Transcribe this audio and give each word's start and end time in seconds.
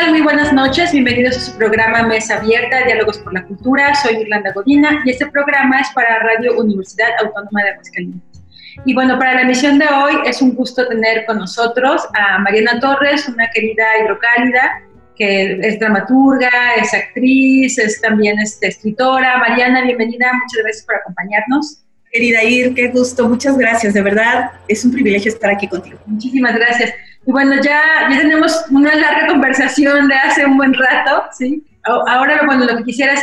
Tal? 0.00 0.10
Muy 0.10 0.22
buenas 0.22 0.52
noches. 0.52 0.92
Bienvenidos 0.92 1.36
a 1.36 1.40
su 1.40 1.56
programa 1.56 2.02
Mesa 2.02 2.36
Abierta, 2.36 2.84
Diálogos 2.84 3.18
por 3.18 3.32
la 3.32 3.44
Cultura. 3.44 3.94
Soy 3.94 4.16
Irlanda 4.16 4.52
Godina 4.52 5.02
y 5.04 5.10
este 5.10 5.26
programa 5.26 5.80
es 5.80 5.88
para 5.94 6.18
Radio 6.20 6.58
Universidad 6.58 7.08
Autónoma 7.20 7.62
de 7.64 7.70
Aguascalientes. 7.70 8.42
Y 8.84 8.94
bueno, 8.94 9.18
para 9.18 9.34
la 9.34 9.42
emisión 9.42 9.78
de 9.78 9.86
hoy 9.86 10.14
es 10.26 10.40
un 10.40 10.54
gusto 10.54 10.86
tener 10.86 11.24
con 11.26 11.38
nosotros 11.38 12.02
a 12.14 12.38
Mariana 12.38 12.78
Torres, 12.80 13.28
una 13.28 13.48
querida 13.52 13.84
hidrocálida 14.02 14.82
que 15.16 15.58
es 15.62 15.80
dramaturga, 15.80 16.50
es 16.80 16.94
actriz, 16.94 17.78
es 17.78 18.00
también 18.00 18.38
este, 18.38 18.68
escritora. 18.68 19.38
Mariana, 19.38 19.82
bienvenida, 19.82 20.30
muchas 20.32 20.62
gracias 20.62 20.84
por 20.84 20.94
acompañarnos. 20.94 21.82
Querida 22.12 22.44
Ir, 22.44 22.74
qué 22.74 22.88
gusto, 22.88 23.28
muchas 23.28 23.58
gracias, 23.58 23.94
de 23.94 24.02
verdad 24.02 24.52
es 24.68 24.84
un 24.84 24.92
privilegio 24.92 25.32
estar 25.32 25.50
aquí 25.50 25.66
contigo. 25.66 25.98
Muchísimas 26.06 26.54
gracias. 26.54 26.92
Y 27.26 27.32
bueno, 27.32 27.60
ya, 27.62 28.08
ya 28.10 28.18
tenemos 28.18 28.64
una 28.70 28.94
larga 28.94 29.26
conversación 29.26 30.08
de 30.08 30.14
hace 30.14 30.46
un 30.46 30.56
buen 30.56 30.74
rato, 30.74 31.24
¿sí? 31.32 31.64
Ahora, 31.84 32.42
bueno, 32.44 32.64
lo 32.64 32.76
que 32.76 32.84
quisiera 32.84 33.14
es 33.14 33.22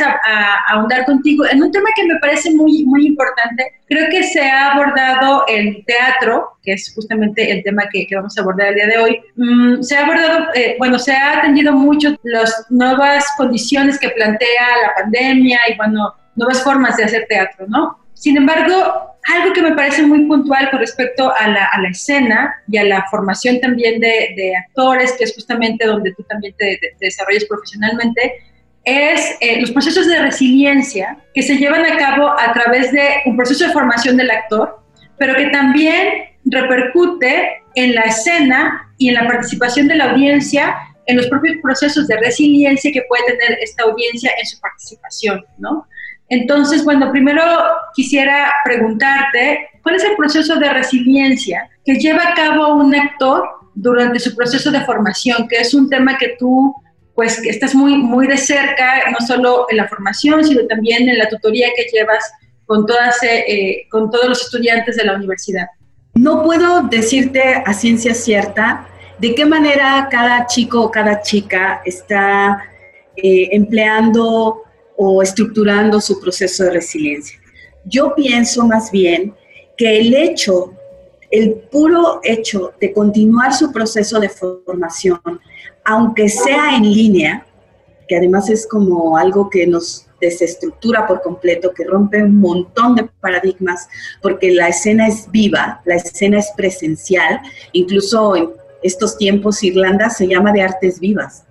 ahondar 0.68 1.04
contigo 1.04 1.44
en 1.46 1.62
un 1.62 1.70
tema 1.70 1.88
que 1.94 2.04
me 2.04 2.18
parece 2.18 2.52
muy, 2.52 2.84
muy 2.84 3.06
importante. 3.06 3.64
Creo 3.86 4.08
que 4.10 4.24
se 4.24 4.42
ha 4.42 4.72
abordado 4.72 5.44
el 5.46 5.84
teatro, 5.86 6.58
que 6.62 6.72
es 6.72 6.92
justamente 6.94 7.50
el 7.52 7.62
tema 7.62 7.84
que, 7.92 8.06
que 8.06 8.16
vamos 8.16 8.36
a 8.36 8.40
abordar 8.40 8.68
el 8.68 8.74
día 8.74 8.86
de 8.88 8.98
hoy. 8.98 9.20
Mm, 9.36 9.82
se 9.82 9.96
ha 9.96 10.04
abordado, 10.04 10.46
eh, 10.54 10.74
bueno, 10.78 10.98
se 10.98 11.14
ha 11.14 11.38
atendido 11.38 11.72
mucho 11.72 12.16
las 12.24 12.66
nuevas 12.70 13.24
condiciones 13.36 14.00
que 14.00 14.08
plantea 14.08 14.66
la 14.82 14.94
pandemia 15.02 15.60
y, 15.68 15.76
bueno, 15.76 16.14
nuevas 16.34 16.62
formas 16.64 16.96
de 16.96 17.04
hacer 17.04 17.26
teatro, 17.28 17.66
¿no? 17.68 17.98
Sin 18.16 18.36
embargo, 18.36 19.14
algo 19.34 19.52
que 19.52 19.60
me 19.62 19.72
parece 19.72 20.02
muy 20.02 20.24
puntual 20.24 20.70
con 20.70 20.80
respecto 20.80 21.30
a 21.36 21.48
la, 21.48 21.68
escena 21.90 22.54
y 22.66 22.78
a 22.78 22.84
la 22.84 23.04
formación 23.10 23.60
también 23.60 24.00
de, 24.00 24.52
actores, 24.56 25.12
que 25.12 25.24
es 25.24 25.34
justamente 25.34 25.86
donde 25.86 26.12
tú 26.14 26.22
también 26.22 26.54
te, 26.56 26.78
te 26.80 26.96
desarrollas 26.98 27.44
profesionalmente, 27.44 28.40
es 28.84 29.36
eh, 29.40 29.60
los 29.60 29.72
procesos 29.72 30.06
de 30.06 30.22
resiliencia 30.22 31.18
que 31.34 31.42
se 31.42 31.56
llevan 31.56 31.84
a 31.84 31.98
cabo 31.98 32.28
a 32.28 32.52
través 32.54 32.90
de 32.92 33.16
un 33.26 33.36
proceso 33.36 33.66
de 33.66 33.72
formación 33.72 34.16
del 34.16 34.30
actor, 34.30 34.80
pero 35.18 35.34
que 35.34 35.46
también 35.48 36.24
repercute 36.44 37.62
en 37.74 37.94
la 37.94 38.02
escena 38.02 38.88
y 38.96 39.08
en 39.08 39.16
la 39.16 39.26
participación 39.26 39.88
de 39.88 39.96
la 39.96 40.12
audiencia 40.12 40.74
en 41.06 41.16
los 41.16 41.26
propios 41.26 41.56
procesos 41.62 42.08
de 42.08 42.16
resiliencia 42.16 42.90
que 42.92 43.02
puede 43.08 43.24
tener 43.24 43.58
esta 43.60 43.84
audiencia 43.84 44.30
en 44.38 44.46
su 44.46 44.58
participación, 44.60 45.44
¿no? 45.58 45.86
Entonces, 46.28 46.84
bueno, 46.84 47.12
primero 47.12 47.42
quisiera 47.94 48.52
preguntarte, 48.64 49.68
¿cuál 49.82 49.96
es 49.96 50.04
el 50.04 50.16
proceso 50.16 50.56
de 50.56 50.68
resiliencia 50.70 51.68
que 51.84 51.94
lleva 51.94 52.28
a 52.28 52.34
cabo 52.34 52.74
un 52.74 52.94
actor 52.94 53.48
durante 53.74 54.18
su 54.18 54.34
proceso 54.34 54.70
de 54.70 54.84
formación? 54.84 55.46
Que 55.48 55.58
es 55.58 55.72
un 55.72 55.88
tema 55.88 56.18
que 56.18 56.34
tú, 56.38 56.74
pues, 57.14 57.40
que 57.40 57.50
estás 57.50 57.74
muy, 57.74 57.96
muy 57.96 58.26
de 58.26 58.36
cerca, 58.36 59.10
no 59.10 59.24
solo 59.24 59.66
en 59.70 59.76
la 59.76 59.88
formación, 59.88 60.44
sino 60.44 60.66
también 60.66 61.08
en 61.08 61.18
la 61.18 61.28
tutoría 61.28 61.68
que 61.76 61.86
llevas 61.92 62.24
con, 62.66 62.84
todas, 62.86 63.22
eh, 63.22 63.44
eh, 63.46 63.88
con 63.88 64.10
todos 64.10 64.28
los 64.28 64.42
estudiantes 64.42 64.96
de 64.96 65.04
la 65.04 65.14
universidad. 65.14 65.66
No 66.14 66.42
puedo 66.42 66.82
decirte 66.82 67.62
a 67.64 67.72
ciencia 67.72 68.14
cierta 68.14 68.88
de 69.18 69.34
qué 69.34 69.46
manera 69.46 70.08
cada 70.10 70.46
chico 70.46 70.82
o 70.82 70.90
cada 70.90 71.22
chica 71.22 71.82
está 71.84 72.64
eh, 73.16 73.48
empleando 73.52 74.62
o 74.96 75.22
estructurando 75.22 76.00
su 76.00 76.20
proceso 76.20 76.64
de 76.64 76.70
resiliencia. 76.70 77.38
Yo 77.84 78.14
pienso 78.14 78.66
más 78.66 78.90
bien 78.90 79.34
que 79.76 80.00
el 80.00 80.14
hecho, 80.14 80.72
el 81.30 81.54
puro 81.70 82.20
hecho 82.22 82.72
de 82.80 82.92
continuar 82.92 83.52
su 83.52 83.72
proceso 83.72 84.18
de 84.18 84.28
formación, 84.28 85.20
aunque 85.84 86.28
sea 86.28 86.76
en 86.76 86.82
línea, 86.82 87.46
que 88.08 88.16
además 88.16 88.48
es 88.50 88.66
como 88.66 89.16
algo 89.16 89.50
que 89.50 89.66
nos 89.66 90.06
desestructura 90.20 91.06
por 91.06 91.20
completo, 91.22 91.72
que 91.72 91.84
rompe 91.84 92.22
un 92.22 92.40
montón 92.40 92.94
de 92.94 93.04
paradigmas, 93.20 93.88
porque 94.22 94.50
la 94.50 94.68
escena 94.68 95.08
es 95.08 95.30
viva, 95.30 95.82
la 95.84 95.96
escena 95.96 96.38
es 96.38 96.50
presencial, 96.56 97.40
incluso 97.72 98.34
en 98.36 98.50
estos 98.82 99.18
tiempos 99.18 99.62
Irlanda 99.62 100.10
se 100.10 100.26
llama 100.26 100.52
de 100.52 100.62
artes 100.62 101.00
vivas, 101.00 101.45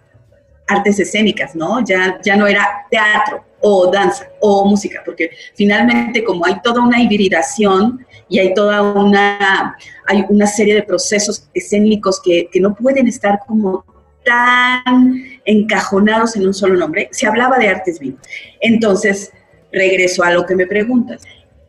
artes 0.68 1.00
escénicas, 1.00 1.56
¿no? 1.56 1.84
Ya, 1.86 2.20
ya 2.24 2.36
no 2.36 2.48
era 2.48 2.86
teatro 2.90 3.44
o 3.62 3.92
danza 3.92 4.28
o 4.42 4.66
música, 4.66 5.02
porque 5.06 5.31
finalmente 5.56 6.24
como 6.24 6.46
hay 6.46 6.59
toda 6.62 6.81
una 6.81 7.02
hibridación 7.02 8.06
y 8.30 8.40
hay 8.40 8.53
toda 8.53 8.81
una, 8.81 9.75
hay 10.08 10.25
una 10.30 10.48
serie 10.48 10.75
de 10.75 10.84
procesos 10.84 11.50
escénicos 11.54 12.22
que, 12.22 12.48
que 12.52 12.59
no 12.59 12.75
pueden 12.75 13.08
estar 13.08 13.40
como 13.48 13.86
tan 14.24 15.40
encajonados 15.46 16.36
en 16.36 16.48
un 16.48 16.54
solo 16.54 16.75
nombre, 16.75 17.08
se 17.12 17.28
hablaba 17.28 17.58
de 17.58 17.70
artes 17.70 18.00
vivas. 18.00 18.22
Entonces, 18.59 19.31
regreso 19.72 20.24
a 20.24 20.31
lo 20.31 20.46
que 20.46 20.56
me 20.56 20.66
preguntas. 20.66 21.22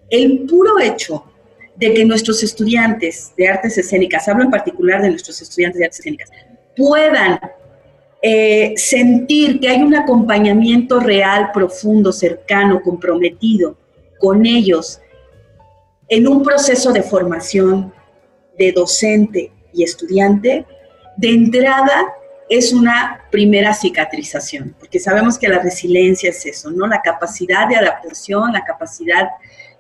El 0.09 0.47
puro 0.47 0.79
hecho 0.79 1.25
de 1.77 1.93
que 1.93 2.05
nuestros 2.05 2.43
estudiantes 2.43 3.33
de 3.37 3.49
artes 3.49 3.77
escénicas, 3.77 4.27
hablo 4.29 4.45
en 4.45 4.51
particular 4.51 5.03
de 5.03 5.11
nuestros 5.11 5.43
estudiantes 5.43 5.79
de 5.79 5.85
artes 5.85 6.01
escénicas, 6.01 6.31
puedan 6.75 7.39
eh, 8.29 8.75
sentir 8.77 9.61
que 9.61 9.69
hay 9.69 9.83
un 9.83 9.95
acompañamiento 9.95 10.99
real, 10.99 11.53
profundo, 11.55 12.11
cercano, 12.11 12.83
comprometido 12.83 13.77
con 14.19 14.45
ellos 14.45 15.01
en 16.09 16.27
un 16.27 16.43
proceso 16.43 16.93
de 16.93 17.05
formación 17.05 17.95
de 18.59 18.73
docente 18.73 19.53
y 19.73 19.85
estudiante, 19.85 20.67
de 21.17 21.29
entrada 21.29 22.15
es 22.49 22.73
una 22.73 23.29
primera 23.31 23.73
cicatrización, 23.73 24.75
porque 24.77 24.99
sabemos 24.99 25.39
que 25.39 25.47
la 25.47 25.61
resiliencia 25.61 26.31
es 26.31 26.45
eso, 26.47 26.73
¿no? 26.73 26.89
La 26.89 27.03
capacidad 27.03 27.69
de 27.69 27.77
adaptación, 27.77 28.53
la 28.53 28.65
capacidad, 28.65 29.29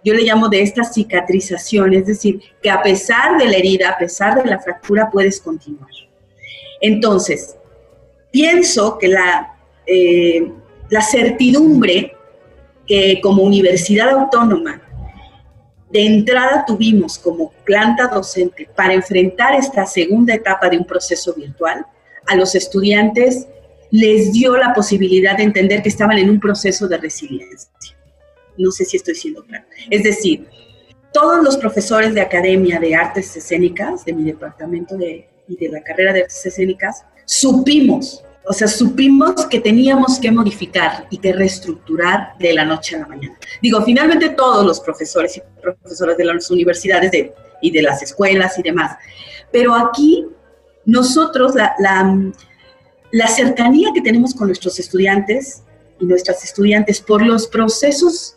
yo 0.04 0.14
le 0.14 0.22
llamo 0.22 0.48
de 0.48 0.62
esta 0.62 0.84
cicatrización, 0.84 1.94
es 1.94 2.06
decir, 2.06 2.40
que 2.62 2.70
a 2.70 2.80
pesar 2.80 3.38
de 3.38 3.46
la 3.46 3.56
herida, 3.56 3.88
a 3.88 3.98
pesar 3.98 4.40
de 4.40 4.48
la 4.48 4.60
fractura, 4.60 5.10
puedes 5.10 5.40
continuar. 5.40 5.90
Entonces, 6.80 7.56
pienso 8.30 8.98
que 8.98 9.08
la, 9.08 9.56
eh, 9.86 10.50
la 10.90 11.00
certidumbre 11.00 12.16
que 12.86 13.20
como 13.20 13.42
universidad 13.42 14.10
autónoma 14.10 14.82
de 15.90 16.06
entrada 16.06 16.64
tuvimos 16.66 17.18
como 17.18 17.52
planta 17.64 18.08
docente 18.08 18.68
para 18.74 18.94
enfrentar 18.94 19.54
esta 19.54 19.86
segunda 19.86 20.34
etapa 20.34 20.68
de 20.68 20.78
un 20.78 20.84
proceso 20.84 21.34
virtual, 21.34 21.86
a 22.26 22.36
los 22.36 22.54
estudiantes 22.54 23.46
les 23.90 24.32
dio 24.32 24.56
la 24.56 24.74
posibilidad 24.74 25.36
de 25.36 25.44
entender 25.44 25.82
que 25.82 25.88
estaban 25.88 26.18
en 26.18 26.28
un 26.28 26.40
proceso 26.40 26.88
de 26.88 26.98
resiliencia. 26.98 27.70
No 28.58 28.70
sé 28.70 28.84
si 28.84 28.96
estoy 28.96 29.14
siendo 29.14 29.44
claro. 29.44 29.64
Es 29.90 30.02
decir, 30.02 30.48
todos 31.12 31.42
los 31.42 31.56
profesores 31.56 32.14
de 32.14 32.20
academia 32.20 32.80
de 32.80 32.94
artes 32.94 33.36
escénicas, 33.36 34.04
de 34.04 34.12
mi 34.12 34.24
departamento 34.24 34.96
de, 34.96 35.28
y 35.48 35.56
de 35.56 35.68
la 35.68 35.82
carrera 35.82 36.12
de 36.12 36.22
artes 36.22 36.44
escénicas, 36.44 37.04
supimos, 37.26 38.24
o 38.48 38.52
sea, 38.52 38.68
supimos 38.68 39.44
que 39.46 39.60
teníamos 39.60 40.18
que 40.18 40.30
modificar 40.30 41.06
y 41.10 41.18
que 41.18 41.32
reestructurar 41.32 42.38
de 42.38 42.54
la 42.54 42.64
noche 42.64 42.96
a 42.96 43.00
la 43.00 43.08
mañana. 43.08 43.36
Digo, 43.60 43.82
finalmente 43.82 44.30
todos 44.30 44.64
los 44.64 44.80
profesores 44.80 45.36
y 45.36 45.42
profesoras 45.60 46.16
de 46.16 46.24
las 46.24 46.50
universidades 46.50 47.10
de, 47.10 47.34
y 47.60 47.70
de 47.70 47.82
las 47.82 48.02
escuelas 48.02 48.58
y 48.58 48.62
demás. 48.62 48.96
Pero 49.52 49.74
aquí 49.74 50.24
nosotros, 50.84 51.54
la, 51.56 51.74
la, 51.80 52.32
la, 53.10 53.26
cercanía 53.26 53.90
que 53.92 54.00
tenemos 54.00 54.32
con 54.32 54.46
nuestros 54.46 54.78
estudiantes 54.78 55.64
y 56.00 56.04
nuestras 56.04 56.44
estudiantes 56.44 57.00
por 57.00 57.26
los 57.26 57.48
procesos 57.48 58.36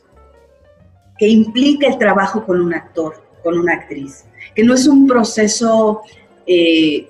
que 1.19 1.27
implica 1.27 1.88
el 1.88 2.00
trabajo 2.00 2.45
con 2.45 2.59
un 2.59 2.74
actor, 2.74 3.21
con 3.44 3.59
una 3.59 3.74
actriz, 3.74 4.25
que 4.56 4.63
no 4.63 4.74
es 4.74 4.88
un 4.88 5.06
proceso, 5.06 6.01
eh, 6.47 7.09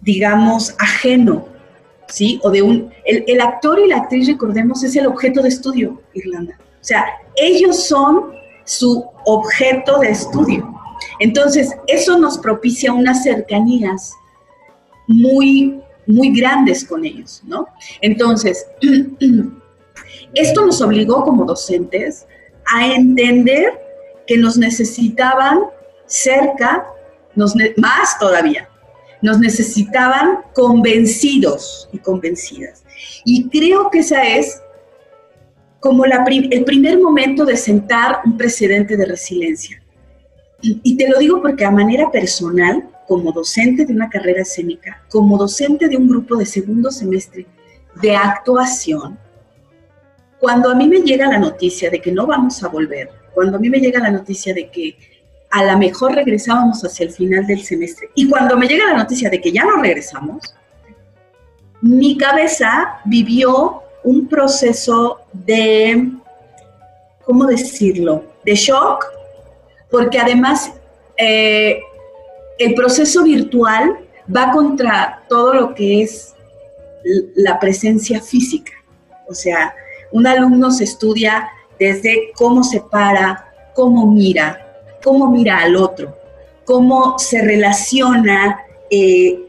digamos, 0.00 0.74
ajeno, 0.78 1.46
¿sí? 2.08 2.40
O 2.42 2.50
de 2.50 2.62
un... 2.62 2.92
El, 3.04 3.24
el, 3.26 3.40
actor 3.40 3.78
y 3.78 3.88
la 3.88 3.98
actriz, 3.98 4.26
recordemos, 4.26 4.82
es 4.82 4.96
el 4.96 5.06
objeto 5.06 5.42
de 5.42 5.48
estudio, 5.48 6.00
Irlanda. 6.14 6.56
O 6.58 6.84
sea, 6.84 7.06
ellos 7.36 7.86
son 7.86 8.32
su 8.64 9.04
objeto 9.26 9.98
de 9.98 10.10
estudio. 10.10 10.74
Entonces, 11.18 11.74
eso 11.86 12.18
nos 12.18 12.38
propicia 12.38 12.92
unas 12.92 13.22
cercanías 13.22 14.14
muy, 15.06 15.80
muy 16.06 16.38
grandes 16.38 16.84
con 16.84 17.04
ellos, 17.04 17.42
¿no? 17.44 17.66
Entonces, 18.00 18.66
Esto 20.34 20.64
nos 20.64 20.80
obligó 20.80 21.24
como 21.24 21.44
docentes 21.44 22.26
a 22.66 22.86
entender 22.86 23.80
que 24.26 24.36
nos 24.36 24.56
necesitaban 24.56 25.62
cerca, 26.06 26.86
nos 27.34 27.54
más 27.76 28.18
todavía, 28.18 28.68
nos 29.22 29.38
necesitaban 29.38 30.40
convencidos 30.54 31.88
y 31.92 31.98
convencidas. 31.98 32.84
Y 33.24 33.48
creo 33.48 33.90
que 33.90 34.00
esa 34.00 34.26
es 34.26 34.60
como 35.80 36.04
el 36.04 36.64
primer 36.64 36.98
momento 36.98 37.44
de 37.44 37.56
sentar 37.56 38.20
un 38.24 38.36
precedente 38.36 38.96
de 38.96 39.06
resiliencia. 39.06 39.82
Y, 40.62 40.96
te 40.96 41.08
lo 41.08 41.18
digo 41.18 41.40
porque 41.40 41.64
a 41.64 41.70
manera 41.70 42.10
personal, 42.10 42.86
como 43.08 43.32
docente 43.32 43.86
de 43.86 43.94
una 43.94 44.10
carrera 44.10 44.42
escénica, 44.42 45.02
como 45.08 45.38
docente 45.38 45.88
de 45.88 45.96
un 45.96 46.06
grupo 46.06 46.36
de 46.36 46.44
segundo 46.44 46.90
semestre 46.90 47.46
de 48.02 48.14
actuación, 48.14 49.18
cuando 50.38 50.70
a 50.70 50.74
mí 50.74 50.86
me 50.86 51.00
llega 51.00 51.28
la 51.28 51.38
noticia 51.38 51.90
de 51.90 52.00
que 52.00 52.12
no 52.12 52.26
vamos 52.26 52.62
a 52.62 52.68
volver, 52.68 53.10
cuando 53.34 53.56
a 53.56 53.60
mí 53.60 53.70
me 53.70 53.80
llega 53.80 54.00
la 54.00 54.10
noticia 54.10 54.52
de 54.52 54.70
que 54.70 54.98
a 55.50 55.64
lo 55.64 55.78
mejor 55.78 56.14
regresábamos 56.14 56.82
hacia 56.84 57.06
el 57.06 57.12
final 57.12 57.46
del 57.46 57.62
semestre, 57.62 58.08
y 58.14 58.28
cuando 58.28 58.56
me 58.56 58.66
llega 58.66 58.86
la 58.86 58.98
noticia 58.98 59.28
de 59.28 59.40
que 59.40 59.52
ya 59.52 59.64
no 59.64 59.76
regresamos, 59.82 60.54
mi 61.82 62.16
cabeza 62.16 63.00
vivió 63.04 63.82
un 64.04 64.28
proceso 64.28 65.20
de, 65.32 66.10
¿cómo 67.24 67.46
decirlo?, 67.46 68.24
de 68.44 68.54
shock, 68.54 69.04
porque 69.90 70.18
además 70.18 70.72
eh, 71.16 71.80
el 72.58 72.74
proceso 72.74 73.24
virtual 73.24 73.98
va 74.34 74.52
contra 74.52 75.22
todo 75.28 75.54
lo 75.54 75.74
que 75.74 76.02
es 76.02 76.34
la 77.34 77.58
presencia 77.58 78.20
física. 78.20 78.72
O 79.28 79.34
sea, 79.34 79.74
un 80.12 80.26
alumno 80.26 80.70
se 80.70 80.84
estudia 80.84 81.48
desde 81.78 82.30
cómo 82.34 82.62
se 82.62 82.80
para, 82.80 83.52
cómo 83.74 84.06
mira, 84.06 84.69
cómo 85.02 85.30
mira 85.30 85.58
al 85.58 85.76
otro, 85.76 86.16
cómo 86.64 87.18
se 87.18 87.42
relaciona 87.42 88.60
eh, 88.90 89.40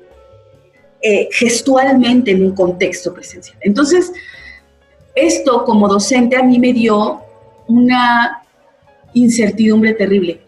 eh, 1.01 1.29
gestualmente 1.31 2.31
en 2.31 2.45
un 2.45 2.55
contexto 2.55 3.13
presencial. 3.13 3.57
Entonces, 3.61 4.11
esto 5.15 5.63
como 5.65 5.87
docente 5.87 6.35
a 6.35 6.43
mí 6.43 6.59
me 6.59 6.73
dio 6.73 7.21
una 7.67 8.43
incertidumbre 9.13 9.93
terrible. 9.93 10.41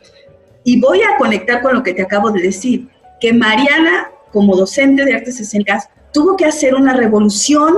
Y 0.64 0.80
voy 0.80 1.02
a 1.02 1.18
conectar 1.18 1.62
con 1.62 1.76
lo 1.76 1.84
que 1.84 1.94
te 1.94 2.02
acabo 2.02 2.32
de 2.32 2.42
decir, 2.42 2.88
que 3.20 3.34
Mariana, 3.34 4.12
como 4.32 4.56
docente 4.56 5.06
de 5.06 5.16
artes 5.16 5.40
escénicas, 5.40 5.90
tuvo 6.14 6.38
que 6.38 6.46
hacer 6.46 6.76
una 6.76 6.94
revolución 6.94 7.76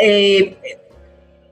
eh, 0.00 0.56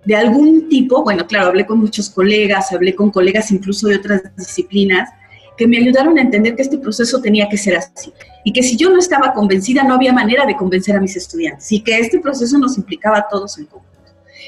de 0.04 0.16
algún 0.16 0.69
tipo, 0.69 1.02
bueno, 1.02 1.26
claro, 1.26 1.49
hablé 1.49 1.66
con 1.66 1.78
muchos 1.78 2.10
colegas, 2.10 2.72
hablé 2.72 2.94
con 2.94 3.10
colegas 3.10 3.50
incluso 3.52 3.88
de 3.88 3.96
otras 3.96 4.22
disciplinas, 4.37 5.10
que 5.56 5.66
me 5.66 5.78
ayudaron 5.78 6.19
a 6.19 6.22
entender 6.22 6.56
que 6.56 6.62
este 6.62 6.78
proceso 6.78 7.20
tenía 7.20 7.49
que 7.49 7.58
ser 7.58 7.76
así 7.76 8.12
y 8.44 8.52
que 8.52 8.62
si 8.62 8.76
yo 8.76 8.90
no 8.90 8.99
estaba 8.99 9.32
convencida 9.32 9.84
no 9.84 9.94
había 9.94 10.12
manera 10.12 10.46
de 10.46 10.56
convencer 10.56 10.96
a 10.96 11.00
mis 11.00 11.14
estudiantes 11.14 11.70
y 11.70 11.82
que 11.82 11.99
este 11.99 12.20
proceso 12.20 12.58
nos 12.58 12.76
implicaba 12.78 13.19
a 13.19 13.28
todos 13.28 13.58
en 13.58 13.66
conjunto. 13.66 13.93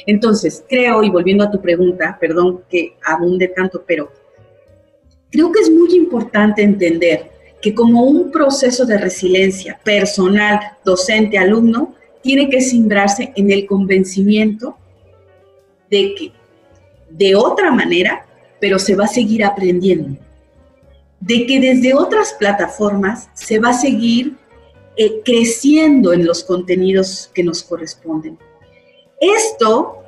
Entonces, 0.06 0.65
creo, 0.69 1.03
y 1.03 1.11
volviendo 1.11 1.45
a 1.45 1.51
tu 1.51 1.61
pregunta, 1.61 2.17
perdón 2.21 2.62
que 2.69 2.97
abunde 3.05 3.49
tanto, 3.49 3.85
pero 3.87 4.11
creo 5.31 5.53
que 5.53 5.61
es 5.61 5.71
muy 5.71 5.95
importante 5.95 6.62
entender 6.62 7.31
que 7.62 7.75
como 7.75 8.05
un 8.05 8.31
proceso 8.31 8.85
de 8.85 8.99
resiliencia 8.99 9.79
personal, 9.85 10.61
docente, 10.85 11.39
alumno, 11.39 11.95
tiene 12.23 12.49
que 12.51 12.61
simbrarse 12.61 13.33
en 13.37 13.51
el 13.51 13.67
convencimiento 13.67 14.77
de 15.94 16.14
que 16.17 16.32
de 17.08 17.37
otra 17.37 17.70
manera, 17.70 18.26
pero 18.61 18.81
se 18.81 18.96
va 18.96 19.05
a 19.05 19.19
seguir 19.19 19.44
aprendiendo, 19.44 20.19
de 21.20 21.46
que 21.46 21.61
desde 21.61 21.94
otras 21.94 22.32
plataformas 22.32 23.29
se 23.35 23.61
va 23.61 23.69
a 23.69 23.81
seguir 23.87 24.35
eh, 24.96 25.23
creciendo 25.25 26.12
en 26.12 26.26
los 26.26 26.43
contenidos 26.43 27.31
que 27.32 27.44
nos 27.44 27.62
corresponden. 27.62 28.37
Esto 29.20 29.99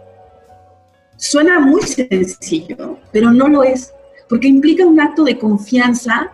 suena 1.17 1.61
muy 1.61 1.83
sencillo, 1.83 2.99
pero 3.13 3.31
no 3.31 3.47
lo 3.47 3.63
es, 3.63 3.93
porque 4.29 4.49
implica 4.49 4.85
un 4.85 5.01
acto 5.01 5.23
de 5.23 5.39
confianza 5.39 6.33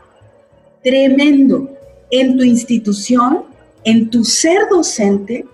tremendo 0.83 1.69
en 2.11 2.39
tu 2.39 2.45
institución, 2.45 3.45
en 3.85 4.09
tu 4.09 4.25
ser 4.25 4.63
docente 4.71 5.45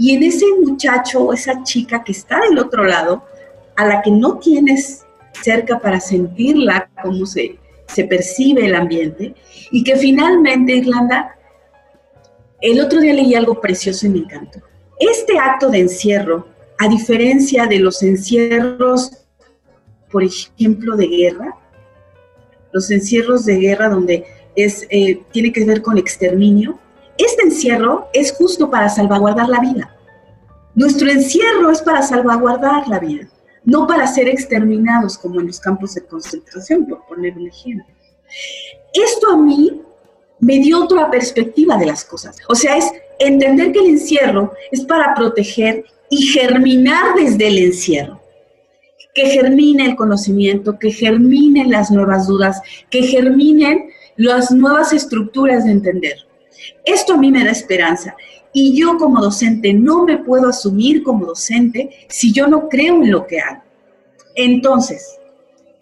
y 0.00 0.14
en 0.14 0.22
ese 0.22 0.46
muchacho 0.64 1.24
o 1.24 1.34
esa 1.34 1.62
chica 1.62 2.02
que 2.02 2.12
está 2.12 2.40
del 2.40 2.58
otro 2.58 2.84
lado, 2.84 3.22
a 3.76 3.84
la 3.84 4.00
que 4.00 4.10
no 4.10 4.38
tienes 4.38 5.04
cerca 5.42 5.78
para 5.78 6.00
sentirla, 6.00 6.88
cómo 7.02 7.26
se, 7.26 7.58
se 7.86 8.04
percibe 8.04 8.64
el 8.64 8.74
ambiente, 8.74 9.34
y 9.70 9.84
que 9.84 9.96
finalmente, 9.96 10.72
Irlanda, 10.72 11.36
el 12.62 12.80
otro 12.80 12.98
día 12.98 13.12
leí 13.12 13.34
algo 13.34 13.60
precioso 13.60 14.06
y 14.06 14.08
me 14.08 14.18
encantó. 14.20 14.62
Este 14.98 15.38
acto 15.38 15.68
de 15.68 15.80
encierro, 15.80 16.48
a 16.78 16.88
diferencia 16.88 17.66
de 17.66 17.80
los 17.80 18.02
encierros, 18.02 19.26
por 20.10 20.24
ejemplo, 20.24 20.96
de 20.96 21.08
guerra, 21.08 21.58
los 22.72 22.90
encierros 22.90 23.44
de 23.44 23.56
guerra 23.56 23.90
donde 23.90 24.24
es, 24.56 24.86
eh, 24.88 25.20
tiene 25.30 25.52
que 25.52 25.66
ver 25.66 25.82
con 25.82 25.98
exterminio, 25.98 26.78
este 27.22 27.44
encierro 27.44 28.08
es 28.12 28.32
justo 28.32 28.70
para 28.70 28.88
salvaguardar 28.88 29.48
la 29.48 29.60
vida. 29.60 29.96
Nuestro 30.74 31.10
encierro 31.10 31.70
es 31.70 31.82
para 31.82 32.02
salvaguardar 32.02 32.86
la 32.88 32.98
vida, 32.98 33.28
no 33.64 33.86
para 33.86 34.06
ser 34.06 34.28
exterminados 34.28 35.18
como 35.18 35.40
en 35.40 35.48
los 35.48 35.60
campos 35.60 35.94
de 35.94 36.06
concentración, 36.06 36.86
por 36.86 37.04
poner 37.06 37.36
un 37.36 37.48
ejemplo. 37.48 37.84
Esto 38.94 39.32
a 39.32 39.36
mí 39.36 39.82
me 40.38 40.58
dio 40.58 40.84
otra 40.84 41.10
perspectiva 41.10 41.76
de 41.76 41.86
las 41.86 42.04
cosas. 42.04 42.36
O 42.48 42.54
sea, 42.54 42.76
es 42.76 42.90
entender 43.18 43.72
que 43.72 43.80
el 43.80 43.90
encierro 43.90 44.52
es 44.70 44.84
para 44.84 45.14
proteger 45.14 45.84
y 46.08 46.22
germinar 46.22 47.14
desde 47.16 47.48
el 47.48 47.58
encierro. 47.58 48.20
Que 49.14 49.26
germine 49.26 49.86
el 49.86 49.96
conocimiento, 49.96 50.78
que 50.78 50.92
germinen 50.92 51.70
las 51.70 51.90
nuevas 51.90 52.26
dudas, 52.26 52.62
que 52.90 53.02
germinen 53.02 53.90
las 54.16 54.50
nuevas 54.50 54.92
estructuras 54.92 55.64
de 55.64 55.72
entender. 55.72 56.29
Esto 56.84 57.14
a 57.14 57.16
mí 57.16 57.30
me 57.30 57.44
da 57.44 57.50
esperanza. 57.50 58.14
Y 58.52 58.78
yo 58.78 58.98
como 58.98 59.20
docente 59.20 59.72
no 59.72 60.04
me 60.04 60.18
puedo 60.18 60.48
asumir 60.48 61.02
como 61.02 61.26
docente 61.26 61.90
si 62.08 62.32
yo 62.32 62.46
no 62.46 62.68
creo 62.68 63.02
en 63.02 63.10
lo 63.10 63.26
que 63.26 63.40
hago. 63.40 63.62
Entonces, 64.34 65.18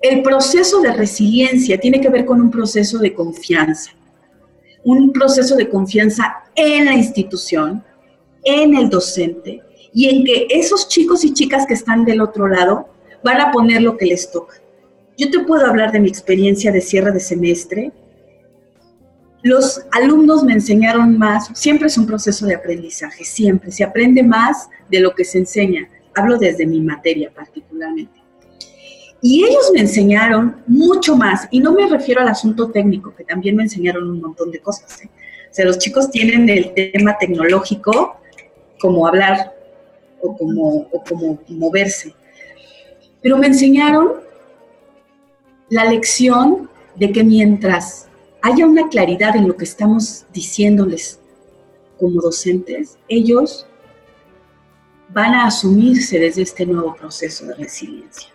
el 0.01 0.23
proceso 0.23 0.81
de 0.81 0.93
resiliencia 0.93 1.79
tiene 1.79 2.01
que 2.01 2.09
ver 2.09 2.25
con 2.25 2.41
un 2.41 2.51
proceso 2.51 2.99
de 2.99 3.15
confianza. 3.15 3.93
Un 4.85 5.13
proceso 5.13 5.57
de 5.57 5.69
confianza 5.69 6.45
en 6.55 6.85
la 6.85 6.95
institución, 6.95 7.85
en 8.45 8.77
el 8.77 8.89
docente 8.89 9.63
y 9.93 10.09
en 10.09 10.25
que 10.25 10.47
esos 10.51 10.89
chicos 10.89 11.25
y 11.25 11.33
chicas 11.33 11.67
que 11.67 11.75
están 11.75 12.05
del 12.05 12.21
otro 12.21 12.47
lado 12.47 12.89
van 13.25 13.41
a 13.41 13.51
poner 13.51 13.83
lo 13.83 13.97
que 13.97 14.07
les 14.07 14.31
toca. 14.31 14.57
Yo 15.17 15.31
te 15.31 15.41
puedo 15.41 15.67
hablar 15.67 15.91
de 15.91 16.01
mi 16.01 16.09
experiencia 16.09 16.71
de 16.71 16.81
cierre 16.81 17.11
de 17.11 17.21
semestre, 17.21 17.93
los 19.43 19.83
alumnos 19.93 20.43
me 20.43 20.55
enseñaron 20.55 21.17
más, 21.17 21.51
siempre 21.55 21.87
es 21.87 21.97
un 21.97 22.07
proceso 22.07 22.47
de 22.47 22.55
aprendizaje, 22.55 23.25
siempre, 23.25 23.71
se 23.71 23.85
aprende 23.85 24.23
más 24.23 24.69
de 24.91 25.01
lo 25.01 25.15
que 25.15 25.25
se 25.25 25.39
enseña, 25.39 25.89
hablo 26.15 26.39
desde 26.39 26.67
mi 26.67 26.81
materia 26.81 27.31
particularmente. 27.33 28.19
Y 29.21 29.45
ellos 29.45 29.71
me 29.73 29.81
enseñaron 29.81 30.63
mucho 30.67 31.17
más, 31.17 31.49
y 31.51 31.61
no 31.61 31.73
me 31.73 31.89
refiero 31.89 32.21
al 32.21 32.29
asunto 32.29 32.71
técnico, 32.71 33.15
que 33.15 33.25
también 33.25 33.57
me 33.57 33.65
enseñaron 33.65 34.09
un 34.09 34.21
montón 34.21 34.51
de 34.51 34.61
cosas. 34.61 35.03
¿eh? 35.03 35.11
O 35.51 35.55
sea, 35.55 35.65
los 35.65 35.79
chicos 35.79 36.11
tienen 36.11 36.49
el 36.49 36.73
tema 36.75 37.17
tecnológico, 37.19 38.17
como 38.81 39.07
hablar 39.07 39.55
o 40.21 40.37
como, 40.37 40.89
o 40.93 41.05
como 41.05 41.41
moverse, 41.49 42.15
pero 43.23 43.37
me 43.39 43.49
enseñaron 43.49 44.13
la 45.71 45.85
lección 45.85 46.71
de 46.97 47.13
que 47.13 47.25
mientras 47.25 48.08
haya 48.49 48.67
una 48.67 48.89
claridad 48.89 49.37
en 49.37 49.47
lo 49.47 49.57
que 49.57 49.65
estamos 49.65 50.25
diciéndoles 50.33 51.21
como 51.99 52.21
docentes, 52.23 52.99
ellos 53.09 53.67
van 55.11 55.35
a 55.35 55.47
asumirse 55.47 56.19
desde 56.19 56.43
este 56.43 56.65
nuevo 56.65 56.95
proceso 56.95 57.45
de 57.47 57.55
resiliencia, 57.55 58.31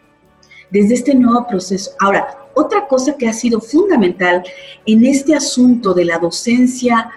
desde 0.70 0.93
este 0.93 1.15
nuevo 1.15 1.48
proceso. 1.48 1.91
Ahora, 2.00 2.27
otra 2.53 2.88
cosa 2.88 3.17
que 3.17 3.27
ha 3.27 3.34
sido 3.34 3.60
fundamental 3.60 4.43
en 4.86 5.05
este 5.05 5.34
asunto 5.36 5.93
de 5.96 6.05
la 6.05 6.20
docencia 6.20 7.10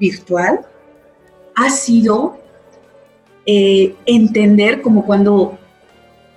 virtual 0.00 0.66
ha 1.54 1.70
sido 1.70 2.40
eh, 3.46 3.94
entender 4.06 4.82
como 4.82 5.06
cuando, 5.06 5.56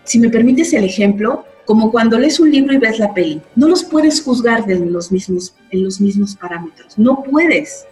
si 0.03 0.19
me 0.19 0.29
permites 0.29 0.73
el 0.73 0.83
ejemplo, 0.83 1.45
como 1.65 1.91
cuando 1.91 2.17
lees 2.17 2.39
un 2.39 2.51
libro 2.51 2.73
y 2.73 2.77
ves 2.77 2.99
la 2.99 3.13
peli. 3.13 3.41
No 3.55 3.67
los 3.67 3.83
puedes 3.83 4.21
juzgar 4.21 4.69
en 4.69 4.91
los 4.91 5.11
mismos, 5.11 5.55
en 5.69 5.83
los 5.83 6.01
mismos 6.01 6.35
parámetros. 6.35 6.97
No 6.97 7.23
puedes. 7.23 7.85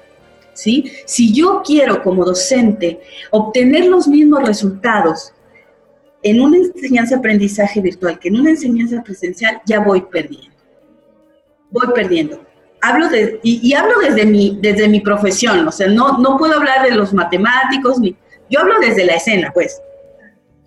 Si 0.54 1.34
yo 1.34 1.62
quiero 1.66 2.04
como 2.04 2.26
docente 2.26 3.00
obtener 3.32 3.86
los 3.86 4.08
mismos 4.08 4.46
resultados 4.46 5.34
en 6.22 6.42
una 6.42 6.58
enseñanza-aprendizaje 6.58 7.82
virtual 7.82 8.20
que 8.20 8.28
en 8.28 8.40
una 8.40 8.50
enseñanza 8.52 9.02
presencial 9.04 9.62
ya 9.66 9.80
voy 9.80 10.02
perdiendo. 10.02 10.56
Voy 11.72 11.88
perdiendo. 11.94 12.44
Hablo 12.82 13.10
de, 13.10 13.40
y, 13.44 13.74
hablo 13.74 14.00
desde 14.00 14.26
mi, 14.26 14.58
desde 14.62 14.88
mi 14.88 15.02
profesión, 15.02 15.68
o 15.68 15.72
sea, 15.72 15.88
no, 15.88 16.18
no 16.18 16.38
puedo 16.38 16.56
hablar 16.56 16.88
de 16.88 16.96
los 16.96 17.14
matemáticos, 17.14 18.00
ni, 18.00 18.16
yo 18.50 18.62
hablo 18.62 18.80
desde 18.80 19.06
la 19.06 19.16
escena, 19.16 19.52
pues. 19.54 19.82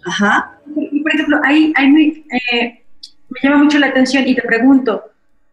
Ajá. 0.05 0.59
Y 0.77 1.01
por 1.01 1.15
ejemplo, 1.15 1.41
ahí, 1.43 1.73
ahí 1.77 2.25
eh, 2.53 2.82
me 3.33 3.49
llama 3.49 3.65
mucho 3.65 3.79
la 3.79 3.89
atención 3.89 4.27
y 4.27 4.35
te 4.35 4.43
pregunto, 4.43 5.03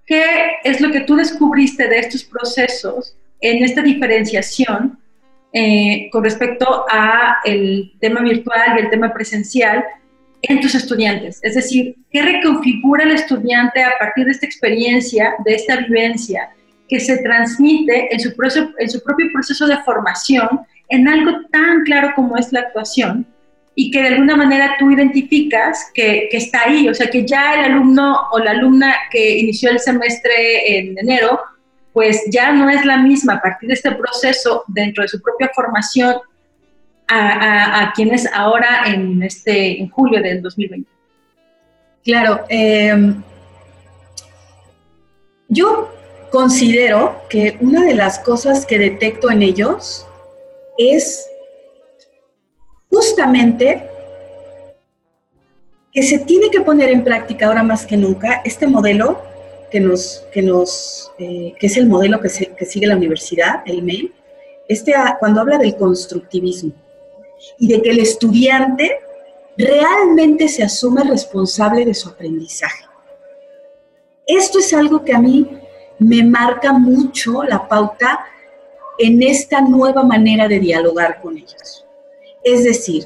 ¿qué 0.06 0.24
es 0.64 0.82
lo 0.82 0.92
que 0.92 1.02
tú 1.02 1.16
descubriste 1.16 1.88
de 1.88 2.00
estos 2.00 2.24
procesos 2.24 3.16
en 3.42 3.64
esta 3.64 3.82
diferenciación 3.82 5.00
eh, 5.52 6.10
con 6.12 6.24
respecto 6.24 6.86
a 6.92 7.38
el 7.44 7.94
tema 8.00 8.22
virtual 8.22 8.76
y 8.76 8.82
el 8.82 8.90
tema 8.92 9.12
presencial 9.12 9.84
en 10.44 10.62
tus 10.62 10.76
estudiantes. 10.76 11.40
Es 11.42 11.56
decir, 11.56 11.96
¿qué 12.12 12.22
reconfigura 12.22 13.04
el 13.04 13.12
estudiante 13.12 13.84
a 13.84 13.94
partir 14.00 14.26
de 14.26 14.32
esta 14.32 14.46
experiencia, 14.46 15.34
de 15.44 15.56
esta 15.56 15.78
vivencia 15.78 16.50
que 16.88 17.00
se 17.00 17.18
transmite 17.18 18.14
en 18.14 18.20
su, 18.20 18.36
proceso, 18.36 18.70
en 18.78 18.90
su 18.90 19.02
propio 19.02 19.28
proceso 19.34 19.68
de 19.68 19.78
formación 19.84 20.62
en 20.88 21.08
algo 21.08 21.32
tan 21.52 21.84
claro 21.84 22.12
como 22.16 22.38
es 22.38 22.52
la 22.54 22.62
actuación? 22.62 23.26
Y 23.82 23.92
que 23.92 24.02
de 24.02 24.10
alguna 24.10 24.36
manera 24.36 24.76
tú 24.78 24.92
identificas 24.92 25.90
que, 25.94 26.28
que, 26.30 26.36
está 26.36 26.64
ahí, 26.66 26.90
o 26.90 26.94
sea, 26.94 27.10
que 27.10 27.26
ya 27.26 27.54
el 27.54 27.72
alumno 27.72 28.28
o 28.34 28.40
la 28.40 28.52
alumna 28.52 28.94
que 29.10 29.38
inició 29.38 29.70
el 29.70 29.80
semestre 29.80 30.78
en 30.78 30.98
enero 30.98 31.40
pues 31.94 32.24
ya 32.30 32.52
no 32.52 32.70
es 32.70 32.84
la 32.84 32.98
misma 32.98 33.36
a 33.36 33.42
partir 33.42 33.70
de 33.70 33.76
este 33.76 33.92
proceso 33.92 34.64
dentro 34.68 35.02
de 35.02 35.08
su 35.08 35.22
propia 35.22 35.50
formación 35.56 36.18
a, 37.08 37.92
quienes 37.96 38.28
ahora 38.34 38.84
en, 38.86 39.24
este, 39.24 39.80
en 39.80 39.90
julio 39.90 40.22
del 40.22 40.42
2020. 40.42 40.90
Claro, 42.04 42.46
em, 42.50 43.24
yo 45.48 45.90
considero 46.32 47.16
que 47.30 47.58
una 47.62 47.84
de 47.84 47.96
las 47.96 48.20
cosas 48.20 48.66
que 48.66 48.78
detecto 48.78 49.32
en 49.32 49.42
ellos 49.42 50.06
es 50.78 51.29
justamente 52.90 53.90
que 55.92 56.04
se 56.04 56.20
tiene 56.20 56.50
que 56.50 56.62
poner 56.62 56.90
en 56.90 57.04
práctica 57.04 57.48
ahora 57.48 57.64
más 57.64 57.86
que 57.86 57.98
nunca 57.98 58.42
este 58.46 58.68
modelo 58.68 59.22
que, 59.72 59.80
nos, 59.80 60.26
que, 60.32 60.42
nos, 60.42 61.12
eh, 61.20 61.54
que 61.60 61.68
es 61.68 61.78
el 61.78 61.88
modelo 61.88 62.20
que, 62.20 62.30
que, 62.58 62.66
sigue 62.66 62.88
la 62.88 62.96
universidad, 62.96 63.62
el 63.66 63.84
MEM, 63.84 64.12
este, 64.68 64.94
ah, 64.96 65.18
cuando 65.20 65.42
habla 65.42 65.58
del 65.58 65.76
constructivismo 65.76 66.74
y 67.58 67.68
de 67.68 67.82
que 67.82 67.92
el 67.92 68.00
estudiante 68.00 69.00
realmente 69.58 70.48
se 70.48 70.64
asume 70.64 71.04
responsable 71.04 71.86
de 71.86 71.94
su 71.94 72.10
aprendizaje. 72.10 72.86
Esto 74.26 74.60
es 74.60 74.74
algo 74.74 75.04
que 75.04 75.14
a 75.14 75.20
mí 75.20 75.48
me 75.98 76.24
marca 76.24 76.72
mucho 76.72 77.44
la 77.44 77.68
pauta 77.68 78.26
en 78.98 79.24
esta 79.24 79.62
nueva 79.62 80.04
manera 80.04 80.48
de 80.48 80.60
dialogar 80.60 81.20
con 81.22 81.38
ellos. 81.38 81.86
Es 82.54 82.64
decir, 82.64 83.06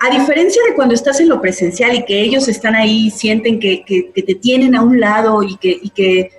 a 0.00 0.10
diferencia 0.10 0.62
de 0.68 0.74
cuando 0.74 0.94
estás 0.94 1.18
en 1.20 1.30
lo 1.30 1.40
presencial 1.40 1.94
y 1.94 2.04
que 2.04 2.20
ellos 2.20 2.46
están 2.48 2.74
ahí, 2.74 3.10
sienten 3.10 3.58
que, 3.58 3.82
te 4.14 4.34
tienen 4.34 4.74
a 4.74 4.82
un 4.82 5.00
lado 5.00 5.42
y 5.42 5.56
que, 5.56 6.30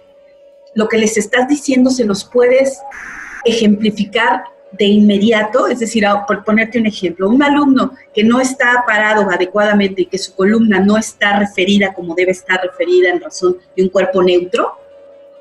lo 0.75 0.87
que 0.87 0.99
les 0.99 1.17
estás 1.17 1.47
diciendo 1.47 1.89
se 1.89 2.05
los 2.05 2.23
puedes 2.23 2.79
ejemplificar 3.45 4.43
de 4.73 4.85
inmediato, 4.85 5.67
es 5.67 5.79
decir, 5.79 6.05
por 6.27 6.43
ponerte 6.43 6.77
un 6.77 6.85
ejemplo, 6.85 7.29
un 7.29 7.41
alumno 7.41 7.93
que 8.13 8.23
no 8.23 8.39
está 8.39 8.83
parado 8.85 9.27
adecuadamente 9.31 10.03
y 10.03 10.05
que 10.05 10.19
su 10.19 10.35
columna 10.35 10.79
no 10.79 10.97
está 10.97 11.39
referida 11.39 11.93
como 11.93 12.13
debe 12.13 12.31
estar 12.31 12.61
referida 12.61 13.09
en 13.09 13.21
razón 13.21 13.57
de 13.75 13.83
un 13.83 13.89
cuerpo 13.89 14.21
neutro, 14.21 14.73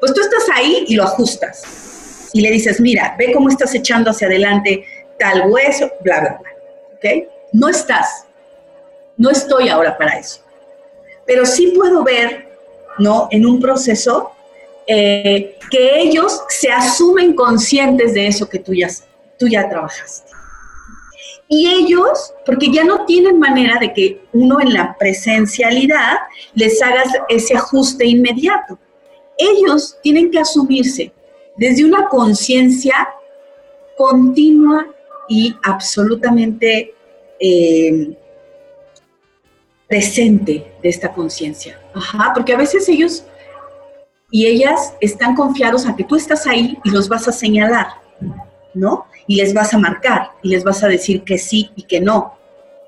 pues 0.00 0.14
tú 0.14 0.22
estás 0.22 0.44
ahí 0.54 0.86
y 0.88 0.94
lo 0.94 1.02
ajustas. 1.02 2.30
Y 2.32 2.40
le 2.40 2.50
dices, 2.50 2.80
mira, 2.80 3.14
ve 3.18 3.32
cómo 3.32 3.48
estás 3.48 3.74
echando 3.74 4.10
hacia 4.10 4.28
adelante 4.28 4.84
tal 5.18 5.50
hueso, 5.50 5.90
bla, 6.00 6.20
bla, 6.20 6.38
bla. 6.40 6.50
¿Ok? 6.96 7.28
No 7.52 7.68
estás. 7.68 8.26
No 9.16 9.30
estoy 9.30 9.68
ahora 9.68 9.96
para 9.96 10.18
eso. 10.18 10.40
Pero 11.26 11.44
sí 11.46 11.72
puedo 11.76 12.04
ver, 12.04 12.48
¿no? 12.98 13.28
En 13.30 13.46
un 13.46 13.60
proceso 13.60 14.32
eh, 14.86 15.58
que 15.70 16.00
ellos 16.00 16.42
se 16.48 16.70
asumen 16.70 17.34
conscientes 17.34 18.14
de 18.14 18.26
eso 18.26 18.48
que 18.48 18.58
tú 18.58 18.72
ya, 18.74 18.88
tú 19.38 19.48
ya 19.48 19.68
trabajaste. 19.68 20.30
Y 21.48 21.68
ellos, 21.68 22.34
porque 22.44 22.70
ya 22.72 22.84
no 22.84 23.04
tienen 23.04 23.38
manera 23.38 23.78
de 23.78 23.92
que 23.92 24.20
uno 24.32 24.60
en 24.60 24.74
la 24.74 24.96
presencialidad 24.98 26.16
les 26.54 26.82
haga 26.82 27.04
ese 27.28 27.56
ajuste 27.56 28.04
inmediato. 28.04 28.78
Ellos 29.38 29.96
tienen 30.02 30.30
que 30.30 30.40
asumirse 30.40 31.12
desde 31.56 31.84
una 31.84 32.08
conciencia 32.08 33.08
continua 33.96 34.86
y 35.28 35.56
absolutamente 35.62 36.94
eh, 37.40 38.16
presente 39.88 40.72
de 40.82 40.88
esta 40.88 41.12
conciencia. 41.12 41.80
Ajá, 41.94 42.32
porque 42.34 42.52
a 42.52 42.56
veces 42.56 42.88
ellos 42.88 43.24
y 44.30 44.46
ellas 44.46 44.94
están 45.00 45.34
confiados 45.34 45.86
a 45.86 45.94
que 45.94 46.04
tú 46.04 46.16
estás 46.16 46.46
ahí 46.46 46.78
y 46.84 46.90
los 46.90 47.08
vas 47.08 47.28
a 47.28 47.32
señalar, 47.32 47.88
¿no? 48.74 49.06
Y 49.26 49.36
les 49.36 49.54
vas 49.54 49.72
a 49.72 49.78
marcar 49.78 50.30
y 50.42 50.48
les 50.48 50.64
vas 50.64 50.82
a 50.82 50.88
decir 50.88 51.22
que 51.22 51.38
sí 51.38 51.70
y 51.76 51.82
que 51.84 52.00
no 52.00 52.36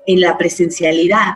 en 0.05 0.21
la 0.21 0.37
presencialidad. 0.37 1.35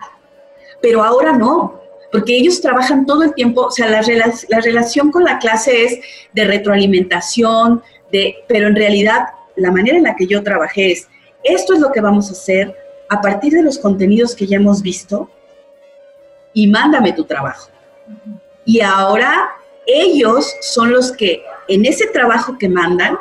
Pero 0.82 1.04
ahora 1.04 1.34
no, 1.34 1.82
porque 2.12 2.36
ellos 2.36 2.62
trabajan 2.62 3.06
todo 3.06 3.24
el 3.24 3.34
tiempo, 3.34 3.62
o 3.62 3.72
sea, 3.72 3.88
la, 3.88 4.02
la 4.50 4.60
relación 4.60 5.12
con 5.12 5.24
la 5.24 5.40
clase 5.40 5.86
es 5.86 6.00
de 6.34 6.46
retroalimentación, 6.46 7.82
de, 8.12 8.36
pero 8.48 8.68
en 8.68 8.76
realidad 8.76 9.28
la 9.56 9.72
manera 9.72 9.98
en 9.98 10.04
la 10.04 10.16
que 10.16 10.28
yo 10.28 10.44
trabajé 10.44 10.92
es, 10.92 11.08
esto 11.44 11.74
es 11.74 11.80
lo 11.80 11.92
que 11.92 12.02
vamos 12.02 12.30
a 12.30 12.34
hacer, 12.34 12.76
a 13.10 13.22
partir 13.22 13.54
de 13.54 13.64
los 13.64 13.78
contenidos 13.78 14.36
que 14.36 14.48
ya 14.48 14.58
hemos 14.58 14.82
visto 14.82 15.30
y 16.54 16.68
mándame 16.68 17.14
tu 17.14 17.26
trabajo. 17.26 17.70
Y 18.66 18.82
ahora 18.82 19.52
ellos 19.86 20.52
son 20.62 20.92
los 20.92 21.12
que 21.12 21.44
en 21.68 21.86
ese 21.86 22.08
trabajo 22.08 22.58
que 22.58 22.70
mandan 22.70 23.18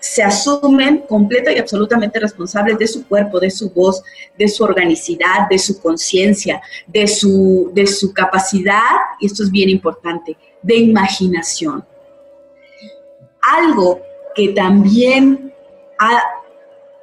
se 0.00 0.22
asumen 0.22 1.04
completa 1.06 1.52
y 1.52 1.58
absolutamente 1.58 2.18
responsables 2.18 2.78
de 2.78 2.86
su 2.86 3.06
cuerpo, 3.06 3.38
de 3.38 3.50
su 3.50 3.70
voz, 3.70 4.02
de 4.36 4.48
su 4.48 4.64
organicidad, 4.64 5.48
de 5.48 5.58
su 5.58 5.80
conciencia, 5.80 6.60
de 6.86 7.06
su, 7.06 7.70
de 7.74 7.86
su 7.86 8.12
capacidad, 8.12 8.96
y 9.20 9.26
esto 9.26 9.42
es 9.42 9.50
bien 9.50 9.68
importante, 9.68 10.36
de 10.62 10.76
imaginación. 10.76 11.84
Algo 13.42 14.00
que 14.34 14.48
también 14.48 15.49
ha 16.00 16.22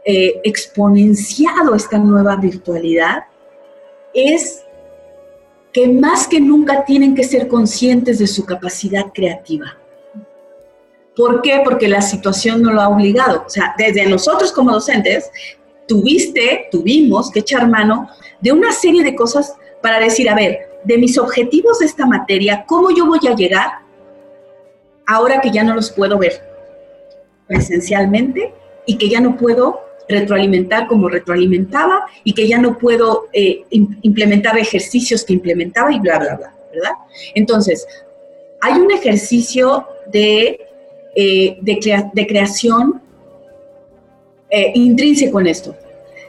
eh, 0.04 0.42
exponenciado 0.44 1.76
esta 1.76 1.98
nueva 1.98 2.36
virtualidad 2.36 3.26
es 4.14 4.64
que 5.72 5.88
más 5.88 6.28
que 6.28 6.42
nunca 6.42 6.84
tienen 6.84 7.14
que 7.14 7.24
ser 7.24 7.48
conscientes 7.48 8.18
de 8.18 8.26
su 8.26 8.44
capacidad 8.44 9.06
creativa. 9.14 9.78
¿Por 11.16 11.42
qué? 11.42 11.62
Porque 11.64 11.88
la 11.88 12.02
situación 12.02 12.62
no 12.64 12.74
lo 12.74 12.82
ha 12.82 12.90
obligado. 12.90 13.44
O 13.46 13.50
sea, 13.50 13.76
desde 13.78 14.08
nosotros 14.08 14.52
como 14.52 14.72
docentes, 14.72 15.30
tuviste, 15.88 16.68
tuvimos 16.72 17.32
que 17.32 17.40
echar 17.40 17.68
mano 17.70 18.10
de 18.42 18.52
una 18.52 18.72
serie 18.72 19.04
de 19.04 19.16
cosas 19.16 19.56
para 19.82 20.00
decir, 20.00 20.30
a 20.30 20.36
ver, 20.36 20.80
de 20.84 20.98
mis 20.98 21.18
objetivos 21.20 21.80
de 21.80 21.86
esta 21.86 22.08
materia, 22.08 22.66
¿cómo 22.68 22.90
yo 22.90 23.06
voy 23.06 23.20
a 23.28 23.36
llegar 23.36 23.80
ahora 25.06 25.42
que 25.42 25.52
ya 25.52 25.64
no 25.64 25.76
los 25.76 25.92
puedo 25.92 26.18
ver 26.18 26.42
presencialmente 27.48 28.54
y 28.88 28.98
que 28.98 29.10
ya 29.10 29.22
no 29.22 29.38
puedo 29.38 29.82
retroalimentar 30.10 30.88
como 30.88 31.10
retroalimentaba 31.10 32.08
y 32.24 32.34
que 32.34 32.48
ya 32.48 32.58
no 32.58 32.78
puedo 32.78 33.28
eh, 33.34 33.64
implementar 33.70 34.58
ejercicios 34.58 35.24
que 35.24 35.34
implementaba 35.34 35.92
y 35.94 36.00
bla, 36.00 36.18
bla, 36.18 36.36
bla, 36.36 36.56
¿verdad? 36.74 36.94
Entonces, 37.36 37.86
hay 38.62 38.80
un 38.80 38.90
ejercicio 38.92 39.86
de, 40.12 40.60
eh, 41.16 41.58
de, 41.62 42.28
creación 42.28 43.02
eh, 44.50 44.72
intrínseco 44.74 45.40
en 45.42 45.48
esto. 45.48 45.76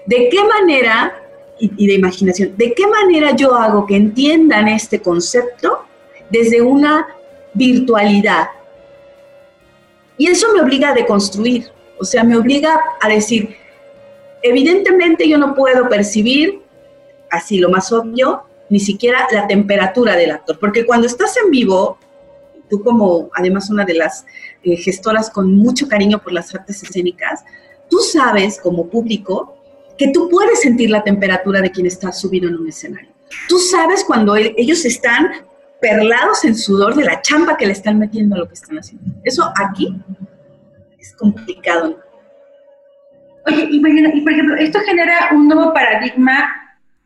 ¿De 0.07 0.29
qué 0.29 0.43
manera, 0.43 1.15
y 1.61 1.87
de 1.87 1.95
imaginación, 1.95 2.57
de 2.57 2.73
qué 2.73 2.87
manera 2.87 3.37
yo 3.37 3.55
hago 3.55 3.87
que 3.87 3.97
entiendan 3.97 4.69
este 4.69 5.01
concepto 5.01 5.85
desde 6.31 6.61
una 6.61 7.07
virtualidad? 7.55 8.49
Y 10.17 10.27
eso 10.27 10.49
me 10.53 10.61
obliga 10.61 10.91
a 10.91 10.95
deconstruir, 10.95 11.71
o 12.01 12.05
sea, 12.05 12.25
me 12.25 12.37
obliga 12.37 12.81
a 13.01 13.09
decir, 13.09 13.57
Evidentemente 14.43 15.29
yo 15.29 15.39
no 15.39 15.55
puedo 15.55 15.89
percibir, 15.89 16.63
así 17.31 17.59
lo 17.59 17.71
más 17.71 17.93
obvio, 17.93 18.45
ni 18.71 18.79
siquiera 18.79 19.27
la 19.33 19.47
temperatura 19.47 20.15
del 20.15 20.31
actor, 20.31 20.59
porque 20.59 20.87
cuando 20.87 21.07
estás 21.07 21.35
en 21.43 21.51
vivo, 21.51 21.99
tú 22.71 22.83
como 22.83 23.31
además 23.35 23.71
una 23.71 23.85
de 23.85 23.95
las 23.95 24.27
eh, 24.63 24.77
gestoras 24.77 25.31
con 25.31 25.55
mucho 25.57 25.89
cariño 25.89 26.23
por 26.23 26.33
las 26.33 26.55
artes 26.55 26.83
escénicas, 26.83 27.45
tú 27.89 27.99
sabes 27.99 28.61
como 28.61 28.89
público 28.89 29.57
que 29.97 30.13
tú 30.13 30.29
puedes 30.29 30.61
sentir 30.61 30.91
la 30.91 31.03
temperatura 31.03 31.61
de 31.61 31.73
quien 31.73 31.87
está 31.87 32.13
subido 32.13 32.49
en 32.49 32.57
un 32.57 32.69
escenario. 32.69 33.11
Tú 33.49 33.59
sabes 33.59 34.05
cuando 34.05 34.37
e, 34.37 34.55
ellos 34.57 34.85
están 34.85 35.31
perlados 35.81 36.45
en 36.45 36.55
sudor 36.55 36.95
de 36.95 37.05
la 37.05 37.21
champa 37.23 37.57
que 37.57 37.67
le 37.67 37.73
están 37.73 37.99
metiendo 37.99 38.37
a 38.37 38.39
lo 38.39 38.49
que 38.49 38.55
están 38.55 38.79
haciendo. 38.79 39.13
Eso 39.25 39.51
aquí 39.57 39.97
complicado. 41.17 41.99
Oye, 43.47 43.69
y, 43.71 43.81
por 43.81 44.33
ejemplo, 44.33 44.57
esto 44.57 44.79
genera 44.81 45.31
un 45.33 45.49
nuevo 45.49 45.73
paradigma 45.73 46.51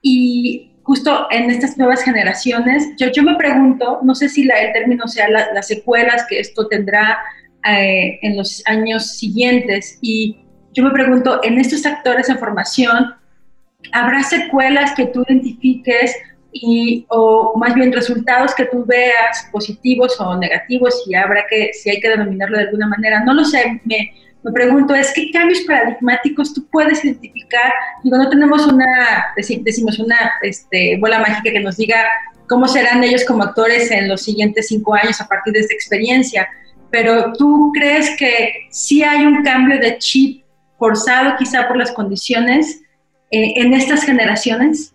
y 0.01 0.73
justo 0.83 1.29
en 1.31 1.51
estas 1.51 1.79
nuevas 1.79 2.03
generaciones, 2.03 2.89
yo, 2.99 3.09
yo 3.13 3.23
me 3.23 3.37
pregunto, 3.37 4.01
no 4.03 4.15
sé 4.15 4.29
si 4.29 4.45
la, 4.45 4.61
el 4.61 4.73
término 4.73 5.07
sea 5.07 5.29
las 5.29 5.69
secuelas 5.69 6.27
que 6.29 6.41
esto 6.41 6.67
tendrá 6.67 7.19
eh, 7.65 8.19
en 8.23 8.37
los 8.37 8.63
años 8.67 9.17
siguientes, 9.17 9.99
y 10.01 10.45
yo 10.73 10.83
me 10.83 10.91
pregunto, 10.91 11.41
en 11.45 11.59
estos 11.59 11.87
actores 11.87 12.29
en 12.29 12.39
formación, 12.39 13.15
¿habrá 13.93 14.25
secuelas 14.25 14.93
que 14.97 15.07
tú 15.07 15.23
identifiques 15.29 16.17
y, 16.53 17.07
o 17.09 17.55
más 17.57 17.75
bien 17.75 17.93
resultados 17.93 18.55
que 18.55 18.67
tú 18.67 18.85
veas 18.85 19.49
positivos 19.51 20.21
o 20.21 20.37
negativos 20.37 21.05
y 21.07 21.15
habrá 21.15 21.45
que, 21.49 21.71
si 21.73 21.91
hay 21.91 22.01
que 22.01 22.09
denominarlo 22.09 22.59
de 22.59 22.65
alguna 22.65 22.89
manera? 22.89 23.25
No 23.25 23.35
lo 23.35 23.45
sé, 23.45 23.81
me, 23.85 24.13
me 24.43 24.53
pregunto 24.53 24.95
es 24.95 25.13
qué 25.15 25.31
cambios 25.31 25.61
paradigmáticos 25.61 26.53
tú 26.53 26.67
puedes 26.71 27.05
identificar. 27.05 27.73
Digo, 28.05 28.19
no 28.19 28.29
tenemos 28.29 28.67
una, 28.67 29.27
decimos, 29.37 29.99
una 29.99 30.33
este, 30.43 30.99
bola 30.99 31.21
mágica 31.21 31.53
que 31.53 31.61
nos 31.61 31.77
diga 31.77 32.05
cómo 32.49 32.69
serán 32.69 33.03
ellos 33.03 33.25
como 33.25 33.45
actores 33.45 33.91
en 33.91 34.09
los 34.09 34.23
siguientes 34.23 34.69
cinco 34.69 34.95
años 34.95 35.21
a 35.21 35.29
partir 35.29 35.55
de 35.55 35.61
esta 35.61 35.75
experiencia, 35.75 36.49
pero 36.91 37.33
tú 37.33 37.71
crees 37.73 38.15
que 38.19 38.67
sí 38.71 39.03
hay 39.03 39.25
un 39.25 39.43
cambio 39.43 39.79
de 39.79 39.97
chip 39.99 40.45
forzado 40.79 41.37
quizá 41.39 41.69
por 41.69 41.77
las 41.77 41.93
condiciones 41.93 42.83
eh, 43.31 43.55
en 43.57 43.73
estas 43.73 44.05
generaciones? 44.05 44.95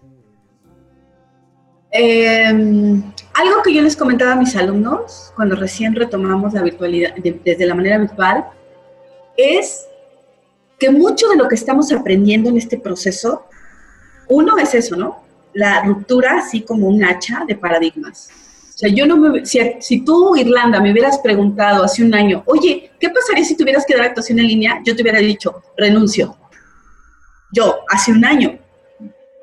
Em, 1.99 3.01
algo 3.33 3.63
que 3.63 3.73
yo 3.73 3.81
les 3.81 3.95
comentaba 3.95 4.33
a 4.33 4.35
mis 4.35 4.55
alumnos 4.55 5.33
cuando 5.35 5.55
recién 5.55 5.95
retomamos 5.95 6.53
la 6.53 6.61
virtualidad 6.61 7.15
desde 7.15 7.65
la 7.65 7.73
manera 7.73 7.97
virtual 7.97 8.45
es 9.35 9.87
que 10.77 10.91
mucho 10.91 11.27
de 11.27 11.37
lo 11.37 11.47
que 11.47 11.55
estamos 11.55 11.91
aprendiendo 11.91 12.49
en 12.49 12.57
este 12.57 12.77
proceso, 12.77 13.47
uno 14.27 14.59
es 14.59 14.75
eso, 14.75 14.95
¿no? 14.95 15.23
La 15.53 15.81
ruptura 15.81 16.37
así 16.37 16.61
como 16.61 16.87
un 16.87 17.03
hacha 17.03 17.43
de 17.47 17.55
paradigmas. 17.55 18.29
O 18.75 18.77
sea, 18.77 18.89
yo 18.89 19.07
no 19.07 19.17
me... 19.17 19.43
Si, 19.43 19.59
si 19.79 20.05
tú, 20.05 20.35
Irlanda, 20.35 20.79
me 20.79 20.91
hubieras 20.91 21.17
preguntado 21.17 21.83
hace 21.83 22.03
un 22.03 22.13
año, 22.13 22.43
oye, 22.45 22.91
¿qué 22.99 23.09
pasaría 23.09 23.43
si 23.43 23.57
tuvieras 23.57 23.87
que 23.87 23.95
dar 23.95 24.05
actuación 24.05 24.37
en 24.37 24.47
línea? 24.47 24.81
Yo 24.85 24.95
te 24.95 25.01
hubiera 25.01 25.17
dicho, 25.17 25.63
renuncio. 25.75 26.37
Yo, 27.51 27.79
hace 27.89 28.11
un 28.11 28.23
año. 28.23 28.59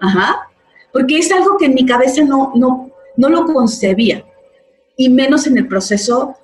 Ajá. 0.01 0.54
Porque 0.95 1.19
es 1.19 1.31
algo 1.33 1.59
que 1.59 1.67
en 1.67 1.75
mi 1.75 1.85
cabeza 1.85 2.23
no, 2.23 2.53
no, 2.55 2.93
no 3.17 3.29
lo 3.29 3.45
concebía. 3.47 4.25
Y 4.97 5.11
menos 5.11 5.49
en 5.49 5.59
el 5.59 5.67
proceso 5.67 6.37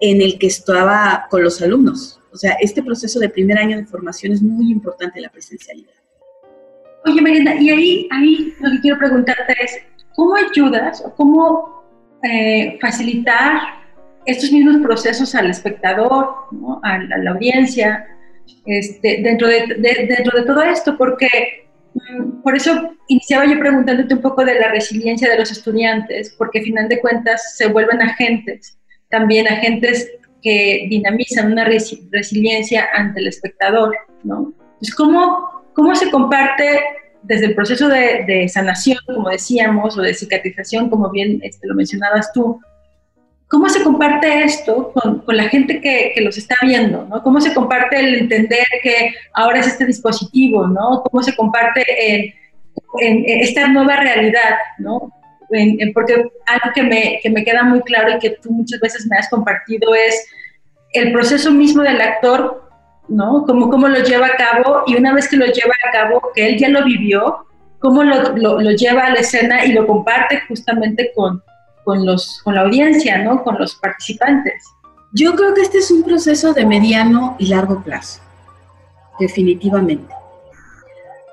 en 0.00 0.20
el 0.20 0.38
que 0.40 0.48
estaba 0.48 1.26
con 1.30 1.44
los 1.44 1.62
alumnos. 1.62 2.20
O 2.32 2.36
sea, 2.36 2.56
este 2.60 2.82
proceso 2.82 3.20
de 3.20 3.28
primer 3.28 3.58
año 3.58 3.76
de 3.76 3.86
formación 3.86 4.32
es 4.32 4.42
muy 4.42 4.72
importante 4.72 5.20
la 5.20 5.30
presencialidad. 5.30 5.94
Oye, 7.06 7.22
Marina, 7.22 7.54
y 7.54 7.70
ahí, 7.70 8.08
ahí 8.10 8.54
lo 8.58 8.72
que 8.72 8.80
quiero 8.80 8.98
preguntarte 8.98 9.54
es, 9.62 9.78
¿cómo 10.16 10.34
ayudas 10.34 11.02
o 11.06 11.14
cómo 11.14 11.84
eh, 12.24 12.78
facilitar 12.80 13.60
estos 14.24 14.50
mismos 14.50 14.78
procesos 14.82 15.32
al 15.36 15.48
espectador, 15.48 16.28
a, 16.82 16.98
la 16.98 17.30
audiencia, 17.30 18.04
este, 18.64 19.22
dentro, 19.22 19.46
de, 19.46 19.76
dentro 19.78 20.40
de 20.40 20.44
todo 20.44 20.60
esto? 20.62 20.98
Porque 20.98 21.68
mm, 21.94 22.35
por 22.46 22.54
eso 22.54 22.96
iniciaba 23.08 23.44
yo 23.44 23.58
preguntándote 23.58 24.14
un 24.14 24.22
poco 24.22 24.44
de 24.44 24.54
la 24.54 24.68
resiliencia 24.68 25.28
de 25.28 25.36
los 25.36 25.50
estudiantes, 25.50 26.32
porque 26.38 26.60
al 26.60 26.66
final 26.66 26.88
de 26.88 27.00
cuentas 27.00 27.56
se 27.56 27.66
vuelven 27.66 28.00
agentes, 28.00 28.78
también 29.10 29.48
agentes 29.48 30.08
que 30.40 30.86
dinamizan 30.88 31.50
una 31.50 31.64
resiliencia 31.64 32.86
ante 32.94 33.18
el 33.18 33.26
espectador, 33.26 33.96
¿no? 34.22 34.54
Pues, 34.78 34.94
¿cómo, 34.94 35.64
¿cómo 35.74 35.96
se 35.96 36.08
comparte 36.08 36.82
desde 37.24 37.46
el 37.46 37.56
proceso 37.56 37.88
de, 37.88 38.48
sanación, 38.48 38.98
como 39.06 39.28
decíamos, 39.28 39.98
o 39.98 40.02
de 40.02 40.14
cicatrización, 40.14 40.88
como 40.88 41.10
bien 41.10 41.40
este, 41.42 41.66
lo 41.66 41.74
mencionabas 41.74 42.32
tú, 42.32 42.60
¿cómo 43.48 43.68
se 43.68 43.82
comparte 43.82 44.44
esto 44.44 44.92
con, 44.92 45.20
con 45.20 45.36
la 45.36 45.48
gente 45.48 45.80
que, 45.80 46.12
que, 46.14 46.20
los 46.20 46.38
está 46.38 46.54
viendo? 46.62 47.06
¿no? 47.06 47.22
¿Cómo 47.24 47.40
se 47.40 47.52
comparte 47.54 47.98
el 47.98 48.14
entender 48.14 48.66
que 48.84 49.14
ahora 49.32 49.60
es 49.60 49.66
este 49.66 49.86
dispositivo? 49.86 50.66
¿no? 50.68 51.02
¿Cómo 51.02 51.22
se 51.22 51.34
comparte 51.34 51.84
en, 53.00 53.18
en 53.26 53.40
esta 53.40 53.68
nueva 53.68 53.96
realidad? 53.96 54.56
¿no? 54.78 55.12
porque 55.94 56.14
algo 56.46 56.74
que 56.74 56.82
me, 56.82 57.20
que 57.22 57.30
me 57.30 57.44
queda 57.44 57.62
muy 57.62 57.80
claro 57.82 58.16
y 58.16 58.18
que 58.18 58.30
tú 58.30 58.50
muchas 58.50 58.80
veces 58.80 59.06
me 59.08 59.16
has 59.16 59.28
compartido 59.28 59.94
es 59.94 60.26
el 60.92 61.12
proceso 61.12 61.50
mismo 61.50 61.82
del 61.82 62.00
actor, 62.00 62.68
¿no? 63.08 63.44
Cómo, 63.46 63.70
cómo 63.70 63.88
lo 63.88 64.02
lleva 64.02 64.26
a 64.26 64.36
cabo 64.36 64.82
y 64.86 64.96
una 64.96 65.12
vez 65.12 65.28
que 65.28 65.36
lo 65.36 65.46
lleva 65.46 65.74
a 65.88 65.92
cabo, 65.92 66.30
que 66.34 66.48
él 66.48 66.58
ya 66.58 66.68
lo 66.68 66.84
vivió, 66.84 67.46
cómo 67.78 68.02
lo, 68.02 68.36
lo, 68.36 68.70
lleva 68.72 69.06
a 69.06 69.10
la 69.10 69.20
escena 69.20 69.64
y 69.64 69.72
lo 69.72 69.86
comparte 69.86 70.40
justamente 70.48 71.12
con, 71.14 71.42
con, 71.84 72.04
los, 72.04 72.40
con 72.42 72.54
la 72.54 72.62
audiencia, 72.62 73.18
¿no? 73.18 73.42
Con 73.44 73.58
los 73.58 73.76
participantes. 73.76 74.64
Yo 75.12 75.34
creo 75.34 75.54
que 75.54 75.62
este 75.62 75.78
es 75.78 75.90
un 75.90 76.02
proceso 76.02 76.52
de 76.52 76.66
mediano 76.66 77.36
y 77.38 77.46
largo 77.46 77.82
plazo, 77.82 78.20
definitivamente. 79.18 80.15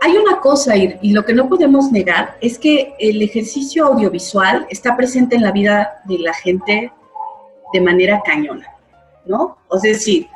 Hay 0.06 0.18
una 0.18 0.42
cosa, 0.42 0.76
y 0.76 1.14
lo 1.14 1.24
que 1.24 1.34
no 1.34 1.48
podemos 1.48 1.90
negar, 1.90 2.38
es 2.42 2.60
que 2.60 2.94
el 3.00 3.22
ejercicio 3.22 3.86
audiovisual 3.86 4.68
está 4.70 4.98
presente 4.98 5.38
en 5.38 5.44
la 5.44 5.54
vida 5.54 6.02
de 6.04 6.20
la 6.20 6.34
gente 6.34 6.92
de 7.72 7.80
manera 7.80 8.22
cañona, 8.26 8.68
¿no? 9.26 9.58
Sea, 9.82 9.94
decir, 9.94 10.28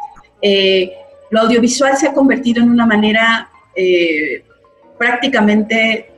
eh, 0.41 0.93
lo 1.32 1.41
audiovisual 1.41 1.97
se 1.97 2.08
ha 2.08 2.13
convertido 2.13 2.63
en 2.63 2.71
una 2.71 2.86
manera 2.86 3.49
eh, 3.75 4.41
prácticamente 4.97 6.12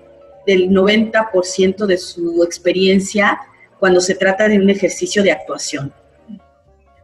del 0.45 0.69
90% 0.69 1.88
de 1.88 1.97
su 1.97 2.43
experiencia 2.43 3.41
cuando 3.79 3.99
se 3.99 4.13
trata 4.13 4.47
de 4.47 4.59
un 4.59 4.69
ejercicio 4.69 5.23
de 5.23 5.31
actuación. 5.31 5.91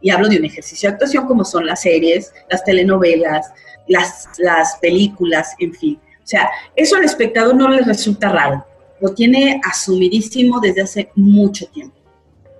Y 0.00 0.10
hablo 0.10 0.28
de 0.28 0.38
un 0.38 0.44
ejercicio 0.44 0.88
de 0.88 0.92
actuación 0.92 1.26
como 1.26 1.44
son 1.44 1.66
las 1.66 1.82
series, 1.82 2.32
las 2.48 2.62
telenovelas, 2.62 3.50
las, 3.88 4.28
las 4.38 4.76
películas, 4.76 5.56
en 5.58 5.74
fin. 5.74 6.00
O 6.26 6.28
sea, 6.28 6.50
eso 6.74 6.96
al 6.96 7.04
espectador 7.04 7.54
no 7.54 7.68
le 7.68 7.82
resulta 7.82 8.28
raro, 8.28 8.66
lo 9.00 9.14
tiene 9.14 9.60
asumidísimo 9.62 10.58
desde 10.58 10.82
hace 10.82 11.12
mucho 11.14 11.68
tiempo. 11.68 11.94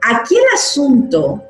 Aquí 0.09 0.37
el 0.37 0.45
asunto 0.55 1.43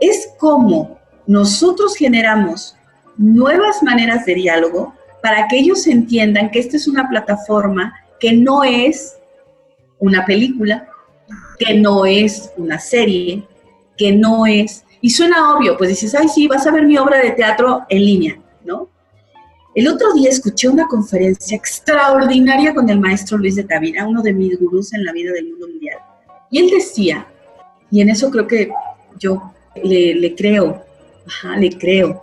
es 0.00 0.30
cómo 0.38 0.98
nosotros 1.28 1.94
generamos 1.94 2.74
nuevas 3.16 3.80
maneras 3.80 4.26
de 4.26 4.34
diálogo 4.34 4.92
para 5.22 5.46
que 5.46 5.60
ellos 5.60 5.86
entiendan 5.86 6.50
que 6.50 6.58
esta 6.58 6.76
es 6.76 6.88
una 6.88 7.08
plataforma 7.08 7.94
que 8.18 8.32
no 8.32 8.64
es 8.64 9.16
una 10.00 10.26
película, 10.26 10.88
que 11.60 11.74
no 11.74 12.06
es 12.06 12.50
una 12.56 12.80
serie, 12.80 13.46
que 13.96 14.10
no 14.10 14.46
es... 14.46 14.84
Y 15.00 15.10
suena 15.10 15.54
obvio, 15.54 15.76
pues 15.76 15.90
dices, 15.90 16.12
ay, 16.16 16.26
sí, 16.28 16.48
vas 16.48 16.66
a 16.66 16.72
ver 16.72 16.86
mi 16.86 16.98
obra 16.98 17.18
de 17.18 17.30
teatro 17.30 17.82
en 17.88 18.04
línea, 18.04 18.40
¿no? 18.64 18.88
El 19.72 19.86
otro 19.86 20.12
día 20.14 20.30
escuché 20.30 20.68
una 20.68 20.88
conferencia 20.88 21.56
extraordinaria 21.56 22.74
con 22.74 22.90
el 22.90 22.98
maestro 22.98 23.38
Luis 23.38 23.54
de 23.54 23.62
Tavira, 23.62 24.06
uno 24.06 24.20
de 24.20 24.32
mis 24.32 24.58
gurús 24.58 24.92
en 24.92 25.04
la 25.04 25.12
vida 25.12 25.32
del 25.32 25.48
mundo 25.50 25.68
mundial. 25.68 25.98
Y 26.50 26.58
él 26.58 26.70
decía, 26.70 27.26
y 27.88 28.00
en 28.00 28.08
eso 28.08 28.30
creo 28.30 28.48
que 28.48 28.72
yo 29.20 29.52
le, 29.84 30.34
creo, 30.34 30.84
ajá, 31.24 31.56
le 31.56 31.70
creo. 31.70 32.20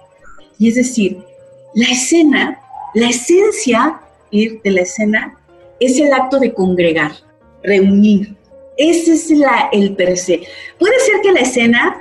Y 0.60 0.68
es 0.68 0.76
decir, 0.76 1.20
la 1.74 1.86
escena, 1.86 2.60
la 2.94 3.10
esencia 3.10 4.02
de 4.30 4.60
la 4.66 4.82
escena 4.82 5.40
es 5.80 5.98
el 6.00 6.12
acto 6.12 6.40
de 6.40 6.54
congregar, 6.54 7.14
reunir. 7.64 8.36
Ese 8.78 9.14
es 9.14 9.32
el 9.72 9.96
per 9.96 10.18
se. 10.18 10.42
Puede 10.78 11.00
ser 11.00 11.22
que 11.22 11.32
la 11.32 11.40
escena 11.40 11.98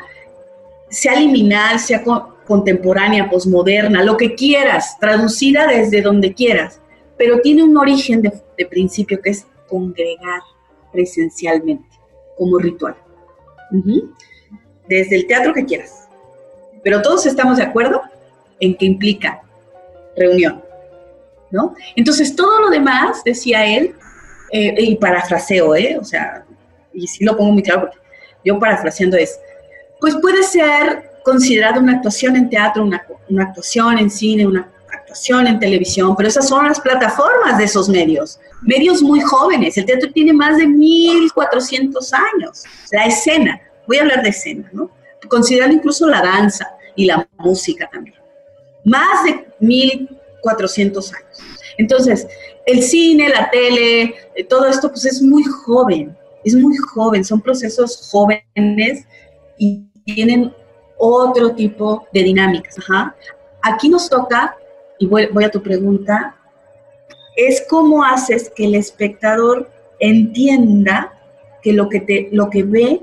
sea 0.91 1.21
liminal, 1.21 1.79
sea 1.79 2.03
contemporánea, 2.47 3.29
posmoderna, 3.29 4.03
lo 4.03 4.17
que 4.17 4.35
quieras, 4.35 4.99
traducida 4.99 5.67
desde 5.67 6.01
donde 6.01 6.33
quieras, 6.33 6.81
pero 7.19 7.41
tiene 7.41 7.63
un 7.63 7.77
origen 7.77 8.23
de, 8.23 8.67
principio 8.67 9.21
que 9.21 9.31
es 9.31 9.47
congregar 9.69 10.41
presencialmente, 10.93 11.89
como 12.39 12.59
ritual. 12.59 12.97
Desde 14.89 15.17
el 15.17 15.27
teatro 15.27 15.53
que 15.53 15.65
quieras. 15.65 16.09
Pero 16.83 17.03
todos 17.03 17.27
estamos 17.27 17.59
de 17.59 17.65
acuerdo 17.65 18.01
en 18.61 18.77
que 18.77 18.87
implica 18.87 19.43
reunión, 20.17 20.63
¿no? 21.51 21.75
Entonces, 21.97 22.35
todo 22.35 22.61
lo 22.61 22.71
demás, 22.71 23.23
decía 23.25 23.67
él, 23.67 23.95
eh, 24.53 24.75
y 24.79 24.97
parafraseo, 24.97 25.75
¿eh? 25.75 25.99
O 26.01 26.05
sea, 26.05 26.47
y 26.95 27.07
sí 27.07 27.25
lo 27.25 27.37
pongo 27.37 27.53
muy 27.53 27.63
claro, 27.63 27.83
porque 27.83 27.99
yo 28.45 28.59
parafraseando 28.59 29.17
es, 29.17 29.39
pues 30.01 30.17
puede 30.23 30.43
ser 30.43 31.06
considerado 31.27 31.81
una 31.81 31.95
actuación 31.95 32.37
en 32.37 32.49
teatro, 32.49 32.85
una, 32.85 33.03
actuación 33.43 33.99
en 33.99 34.09
cine, 34.09 34.47
una 34.47 34.71
actuación 34.93 35.49
en 35.49 35.59
televisión, 35.59 36.15
pero 36.15 36.29
esas 36.29 36.47
son 36.49 36.69
las 36.69 36.79
plataformas 36.81 37.59
de 37.59 37.65
esos 37.65 37.89
medios. 37.89 38.39
Medios 38.63 39.03
muy 39.03 39.21
jóvenes. 39.21 39.77
El 39.77 39.87
teatro 39.87 40.09
tiene 40.13 40.33
más 40.33 40.57
de 40.57 40.69
1400 40.69 42.13
años. 42.13 42.63
La 42.93 43.07
escena, 43.07 43.61
voy 43.89 43.97
a 43.97 44.03
hablar 44.03 44.23
de 44.23 44.29
escena, 44.29 44.71
¿no? 44.73 44.89
Considerando 45.29 45.75
incluso 45.75 46.07
la 46.07 46.23
danza 46.23 46.65
y 46.95 47.07
la 47.07 47.29
música 47.39 47.91
también. 47.93 48.17
Más 48.85 49.25
de 49.25 49.49
1400 49.59 51.13
años. 51.13 51.39
Entonces, 51.77 52.29
el 52.67 52.85
cine, 52.85 53.31
la 53.31 53.51
tele, 53.51 54.15
eh, 54.37 54.45
todo 54.49 54.67
esto 54.69 54.91
pues 54.91 55.05
es 55.07 55.21
muy 55.21 55.43
joven, 55.43 56.17
es 56.45 56.55
muy 56.55 56.77
joven, 56.77 57.25
son 57.25 57.41
procesos 57.41 58.09
jóvenes 58.13 59.05
y 59.59 59.83
tienen 60.05 60.55
otro 60.97 61.55
tipo 61.55 62.07
de 62.13 62.23
dinámicas. 62.23 62.77
Aquí 63.63 63.89
nos 63.89 64.09
toca, 64.09 64.57
y 64.99 65.07
voy, 65.07 65.45
a 65.45 65.51
tu 65.51 65.63
pregunta, 65.63 66.37
es 67.37 67.65
cómo 67.69 68.05
haces 68.05 68.51
que 68.55 68.65
el 68.65 68.75
espectador 68.75 69.71
entienda 69.99 71.13
que 71.63 71.73
lo 71.73 71.89
que, 71.89 72.01
te, 72.01 72.29
lo 72.33 72.49
que 72.49 72.63
ve 72.63 73.03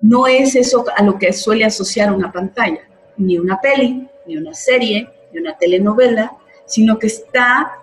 no 0.00 0.26
es 0.26 0.54
eso 0.54 0.84
a 0.96 1.02
lo 1.02 1.18
que 1.18 1.32
suele 1.32 1.64
asociar 1.64 2.12
una 2.12 2.30
pantalla, 2.30 2.80
ni 3.16 3.38
una 3.38 3.60
peli, 3.60 4.08
ni 4.26 4.36
una 4.36 4.54
serie, 4.54 5.08
ni 5.32 5.40
una 5.40 5.56
telenovela, 5.56 6.36
sino 6.66 6.98
que 6.98 7.06
está 7.06 7.78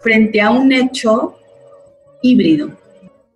frente 0.00 0.40
a 0.40 0.50
un 0.50 0.72
hecho 0.72 1.38
híbrido. 2.20 2.83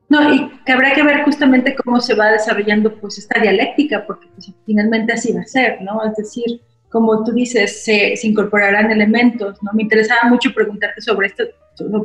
No, 0.09 0.33
y 0.33 0.51
que 0.65 0.73
habrá 0.73 0.95
que 0.95 1.03
ver 1.03 1.23
justamente 1.25 1.77
cómo 1.85 2.01
se 2.01 2.15
va 2.15 2.33
desarrollando 2.33 2.95
pues 2.99 3.19
esta 3.19 3.41
dialéctica, 3.41 4.05
porque 4.07 4.27
pues, 4.35 4.51
finalmente 4.65 5.13
así 5.13 5.33
va 5.33 5.43
a 5.43 5.47
ser, 5.47 5.83
¿no? 5.83 6.03
Es 6.05 6.17
decir, 6.17 6.63
como 6.89 7.25
tú 7.25 7.33
dices, 7.33 7.85
se, 7.85 8.15
incorporarán 8.23 8.91
elementos, 8.91 9.63
¿no? 9.63 9.71
Me 9.75 9.83
interesaba 9.83 10.31
mucho 10.31 10.53
preguntarte 10.55 11.03
sobre 11.03 11.27
esto, 11.27 11.45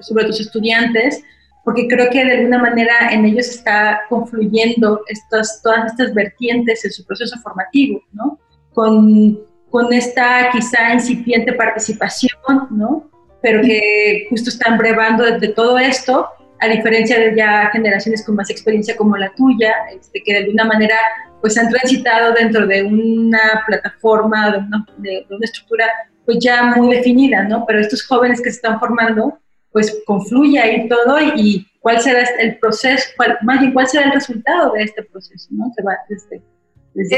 sobre 0.02 0.26
tus 0.26 0.42
estudiantes, 0.42 1.24
porque 1.64 1.88
creo 1.88 2.10
que 2.10 2.26
de 2.26 2.34
alguna 2.40 2.60
manera 2.60 3.10
en 3.12 3.24
ellos 3.24 3.48
está 3.48 4.02
confluyendo 4.10 5.02
estas, 5.08 5.62
todas 5.64 5.92
estas 5.92 6.14
vertientes 6.14 6.84
en 6.84 6.92
su 6.92 7.06
proceso 7.06 7.40
formativo, 7.40 8.02
¿no? 8.12 8.38
Con, 8.74 9.40
con 9.70 9.94
esta 9.94 10.50
quizá 10.52 10.94
incipiente 10.94 11.54
participación, 11.54 12.68
¿no? 12.72 13.10
Pero 13.42 13.62
que 13.62 14.28
justo 14.30 14.50
están 14.50 14.78
brevando 14.78 15.24
de 15.24 15.48
todo 15.50 15.78
esto 15.78 16.28
a 16.64 16.68
diferencia 16.70 17.20
de 17.20 17.36
ya 17.36 17.70
generaciones 17.72 18.24
con 18.26 18.36
más 18.36 18.50
experiencia 18.50 18.96
como 18.96 19.18
la 19.18 19.30
tuya, 19.36 19.74
este, 19.94 20.24
que 20.24 20.32
de 20.32 20.40
alguna 20.40 20.64
manera 20.64 20.96
pues 21.42 21.58
han 21.58 21.70
transitado 21.70 22.34
dentro 22.34 22.66
de 22.66 22.84
una 22.84 23.64
plataforma, 23.68 24.52
de 24.52 24.58
una, 24.60 24.86
de, 24.98 25.26
una, 25.30 25.44
estructura 25.44 25.86
pues 26.26 26.38
ya 26.40 26.64
muy 26.64 26.96
definida, 26.96 27.44
¿no? 27.44 27.66
Pero 27.66 27.82
estos 27.82 28.06
jóvenes 28.06 28.40
que 28.40 28.50
se 28.50 28.56
están 28.56 28.80
formando, 28.80 29.38
pues 29.74 30.02
confluye 30.06 30.58
ahí 30.58 30.88
todo 30.88 31.20
y, 31.36 31.68
cuál 31.82 32.00
será 32.00 32.24
el 32.40 32.58
proceso, 32.60 33.10
más 33.42 33.60
bien 33.60 33.74
cuál 33.74 33.86
será 33.86 34.06
el 34.06 34.14
resultado 34.14 34.72
de 34.72 34.84
este 34.84 35.04
proceso, 35.04 35.50
¿no? 35.52 35.70
Que 35.76 35.84
va 35.84 35.98
desde, 36.08 36.42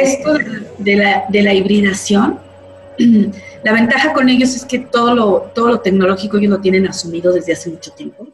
Esto 0.01 0.39
de 0.79 0.95
la, 0.95 1.25
de 1.29 1.41
la 1.43 1.53
hibridación, 1.53 2.39
la 3.63 3.73
ventaja 3.73 4.11
con 4.11 4.27
ellos 4.27 4.55
es 4.55 4.65
que 4.65 4.79
todo 4.79 5.13
lo, 5.13 5.51
todo 5.53 5.67
lo 5.67 5.81
tecnológico 5.81 6.37
ellos 6.37 6.49
lo 6.49 6.61
tienen 6.61 6.87
asumido 6.87 7.31
desde 7.31 7.53
hace 7.53 7.69
mucho 7.69 7.91
tiempo. 7.91 8.27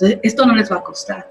Entonces, 0.00 0.20
esto 0.22 0.46
no 0.46 0.54
les 0.54 0.70
va 0.70 0.76
a 0.76 0.82
costar. 0.82 1.28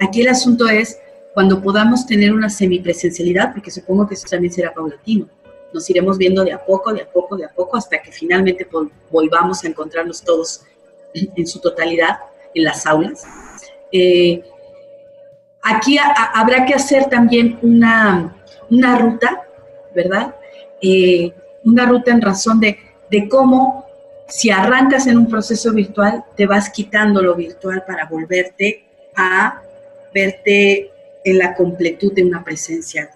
Aquí 0.00 0.22
el 0.22 0.28
asunto 0.28 0.68
es 0.68 0.98
cuando 1.32 1.62
podamos 1.62 2.04
tener 2.04 2.32
una 2.32 2.50
semipresencialidad, 2.50 3.52
porque 3.52 3.70
supongo 3.70 4.08
que 4.08 4.14
eso 4.14 4.26
también 4.28 4.52
será 4.52 4.74
paulatino. 4.74 5.28
Nos 5.72 5.88
iremos 5.88 6.18
viendo 6.18 6.42
de 6.42 6.52
a 6.52 6.64
poco, 6.64 6.92
de 6.92 7.02
a 7.02 7.08
poco, 7.08 7.36
de 7.36 7.44
a 7.44 7.48
poco, 7.48 7.76
hasta 7.76 8.02
que 8.02 8.10
finalmente 8.10 8.66
volvamos 9.10 9.62
a 9.62 9.68
encontrarnos 9.68 10.22
todos 10.22 10.62
en 11.14 11.46
su 11.46 11.60
totalidad 11.60 12.18
en 12.54 12.64
las 12.64 12.86
aulas. 12.86 13.24
Eh, 13.92 14.42
aquí 15.62 15.96
habrá 15.98 16.66
que 16.66 16.74
hacer 16.74 17.08
también 17.08 17.58
una, 17.62 18.36
una 18.68 18.98
ruta, 18.98 19.46
¿verdad? 19.94 20.34
Eh, 20.82 21.32
una 21.64 21.86
ruta 21.86 22.10
en 22.10 22.20
razón 22.20 22.58
de, 22.58 22.78
de 23.10 23.28
cómo 23.28 23.85
si 24.28 24.50
arrancas 24.50 25.06
en 25.06 25.18
un 25.18 25.28
proceso 25.28 25.72
virtual, 25.72 26.24
te 26.36 26.46
vas 26.46 26.70
quitando 26.70 27.22
lo 27.22 27.34
virtual 27.34 27.84
para 27.86 28.06
volverte 28.06 28.84
a 29.14 29.62
verte 30.12 30.90
en 31.24 31.38
la 31.38 31.54
completud 31.54 32.12
de 32.12 32.24
una 32.24 32.42
presencia 32.42 33.10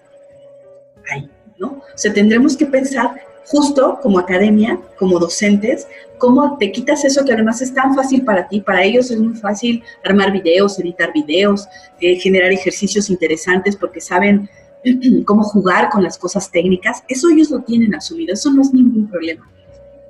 ahí, 1.11 1.29
¿no? 1.57 1.67
O 1.67 1.97
sea, 1.97 2.13
tendremos 2.13 2.55
que 2.55 2.65
pensar 2.65 3.15
justo 3.45 3.99
como 4.01 4.19
academia, 4.19 4.79
como 4.97 5.19
docentes, 5.19 5.87
cómo 6.17 6.57
te 6.57 6.71
quitas 6.71 7.03
eso 7.03 7.25
que 7.25 7.33
además 7.33 7.61
es 7.61 7.73
tan 7.73 7.95
fácil 7.95 8.23
para 8.23 8.47
ti, 8.47 8.61
para 8.61 8.83
ellos 8.83 9.11
es 9.11 9.19
muy 9.19 9.35
fácil 9.35 9.83
armar 10.03 10.31
videos, 10.31 10.79
editar 10.79 11.11
videos, 11.11 11.67
eh, 11.99 12.15
generar 12.15 12.51
ejercicios 12.51 13.09
interesantes 13.09 13.75
porque 13.75 13.99
saben 13.99 14.49
cómo 15.25 15.43
jugar 15.43 15.89
con 15.89 16.03
las 16.03 16.17
cosas 16.17 16.49
técnicas, 16.51 17.03
eso 17.09 17.29
ellos 17.29 17.49
lo 17.49 17.61
tienen 17.61 17.95
asumido, 17.95 18.33
eso 18.33 18.51
no 18.53 18.61
es 18.61 18.73
ningún 18.73 19.09
problema 19.09 19.51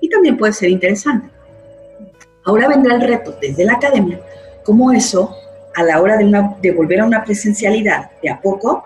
y 0.02 0.10
también 0.10 0.38
puede 0.38 0.52
ser 0.52 0.70
interesante. 0.70 1.30
Ahora 2.44 2.68
vendrá 2.68 2.96
el 2.96 3.02
reto 3.02 3.38
desde 3.40 3.64
la 3.64 3.74
academia, 3.74 4.20
cómo 4.66 4.92
eso, 4.92 5.34
a 5.76 5.84
la 5.84 6.02
hora 6.02 6.18
de, 6.18 6.72
volver 6.72 7.00
a 7.00 7.06
una 7.06 7.24
presencialidad, 7.24 8.10
de 8.22 8.30
a 8.30 8.42
poco, 8.42 8.84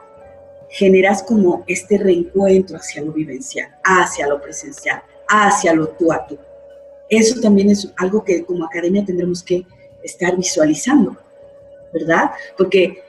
generas 0.69 1.23
como 1.23 1.63
este 1.67 1.97
reencuentro 1.97 2.77
hacia 2.77 3.01
lo 3.01 3.13
vivencial, 3.13 3.73
hacia 3.83 4.27
lo 4.27 4.41
presencial, 4.41 5.01
hacia 5.27 5.73
lo 5.73 5.87
tú 5.89 6.11
a 6.11 6.27
tú. 6.27 6.37
Eso 7.09 7.39
también 7.39 7.69
es 7.69 7.89
algo 7.97 8.23
que 8.23 8.43
como 8.43 8.65
academia 8.65 9.05
tendremos 9.05 9.41
que 9.41 9.65
estar 10.03 10.35
visualizando, 10.35 11.15
¿verdad? 11.93 12.31
Porque 12.57 13.01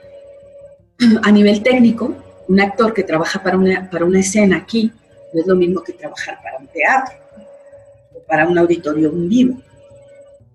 a 1.23 1.31
nivel 1.31 1.61
técnico, 1.61 2.13
un 2.47 2.61
actor 2.61 2.93
que 2.93 3.03
trabaja 3.03 3.43
para 3.43 3.57
una, 3.57 3.89
para 3.89 4.05
una 4.05 4.21
escena 4.21 4.57
aquí 4.57 4.93
no 5.33 5.41
es 5.41 5.47
lo 5.47 5.55
mismo 5.55 5.83
que 5.83 5.91
trabajar 5.91 6.39
para 6.41 6.57
un 6.57 6.67
teatro 6.67 7.26
para 8.27 8.47
un 8.47 8.57
auditorio 8.57 9.11
vivo. 9.11 9.61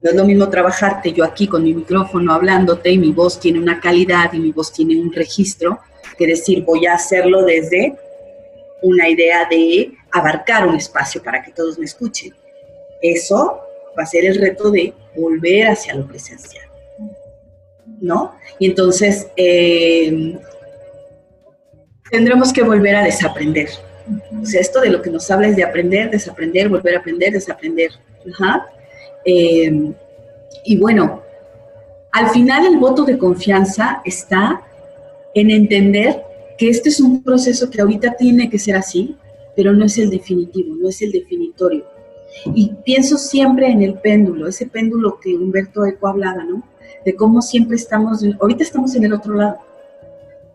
No 0.03 0.11
es 0.11 0.17
lo 0.17 0.25
mismo 0.25 0.49
trabajarte 0.49 1.13
yo 1.13 1.25
aquí 1.25 1.47
con 1.47 1.63
mi 1.63 1.75
micrófono 1.75 2.33
hablándote 2.33 2.91
y 2.91 2.99
mi 2.99 3.13
voz 3.13 3.39
tiene 3.39 3.61
una 3.61 3.81
calidad 3.81 4.33
y 4.33 4.41
mi 4.41 4.51
voz 4.51 4.73
tiene 4.73 5.01
un 5.01 5.13
registro, 5.13 5.79
que 6.19 6.27
decir 6.27 6.65
voy 6.65 6.87
a 6.87 6.95
hacerlo 6.95 7.45
desde 7.45 7.97
una 8.83 9.09
idea 9.09 9.47
de 9.49 9.93
abarcar 10.11 10.67
un 10.67 10.75
espacio 10.75 11.23
para 11.23 11.43
que 11.43 11.53
todos 11.53 11.79
me 11.79 11.85
escuchen. 11.85 12.35
Eso 13.01 13.61
va 13.99 14.03
a 14.03 14.07
ser 14.07 14.25
el 14.25 14.37
reto 14.37 14.71
de 14.71 14.93
volver 15.17 15.69
hacia 15.69 15.95
lo 15.95 16.07
presencial. 16.07 16.67
¿No? 18.01 18.35
Y 18.59 18.67
entonces 18.67 19.29
eh, 19.37 20.37
tendremos 22.11 22.53
que 22.53 22.63
volver 22.63 22.97
a 22.97 23.05
desaprender 23.05 23.69
esto 24.55 24.81
de 24.81 24.91
lo 24.91 25.03
que 25.03 25.11
nos 25.11 25.31
habla 25.31 25.49
es 25.49 25.57
de 25.57 25.65
aprender, 25.65 26.11
desaprender, 26.11 26.69
volver 26.69 26.97
a 26.97 26.99
aprender, 26.99 27.33
desaprender. 27.33 27.91
Em, 29.25 29.95
y 30.65 30.77
bueno, 30.77 31.23
al 32.13 32.31
final 32.31 32.67
el 32.67 32.79
voto 32.79 33.05
de 33.05 33.19
confianza 33.19 34.03
está 34.05 34.63
en 35.35 35.51
entender 35.51 36.23
que 36.59 36.69
este 36.69 36.91
es 36.91 37.01
un 37.01 37.23
proceso 37.23 37.71
que 37.71 37.81
ahorita 37.81 38.15
tiene 38.17 38.51
que 38.51 38.59
ser 38.59 38.77
así, 38.77 39.17
pero 39.57 39.73
no 39.73 39.85
es 39.85 39.99
el 39.99 40.11
definitivo, 40.11 40.75
no 40.77 40.89
es 40.89 41.01
el 41.03 41.13
definitorio. 41.13 41.85
Y 42.55 42.73
pienso 42.85 43.19
siempre 43.19 43.69
en 43.69 43.83
el 43.83 43.95
péndulo, 43.95 44.49
ese 44.49 44.67
péndulo 44.67 45.19
que 45.21 45.35
Humberto 45.35 45.85
Eco 45.85 46.09
hablaba, 46.09 46.45
¿no? 46.45 46.63
De 47.05 47.15
cómo 47.15 47.43
siempre 47.43 47.77
estamos, 47.77 48.25
ahorita 48.41 48.63
estamos 48.63 48.95
en 48.95 49.05
el 49.05 49.13
otro 49.13 49.35
lado, 49.35 49.59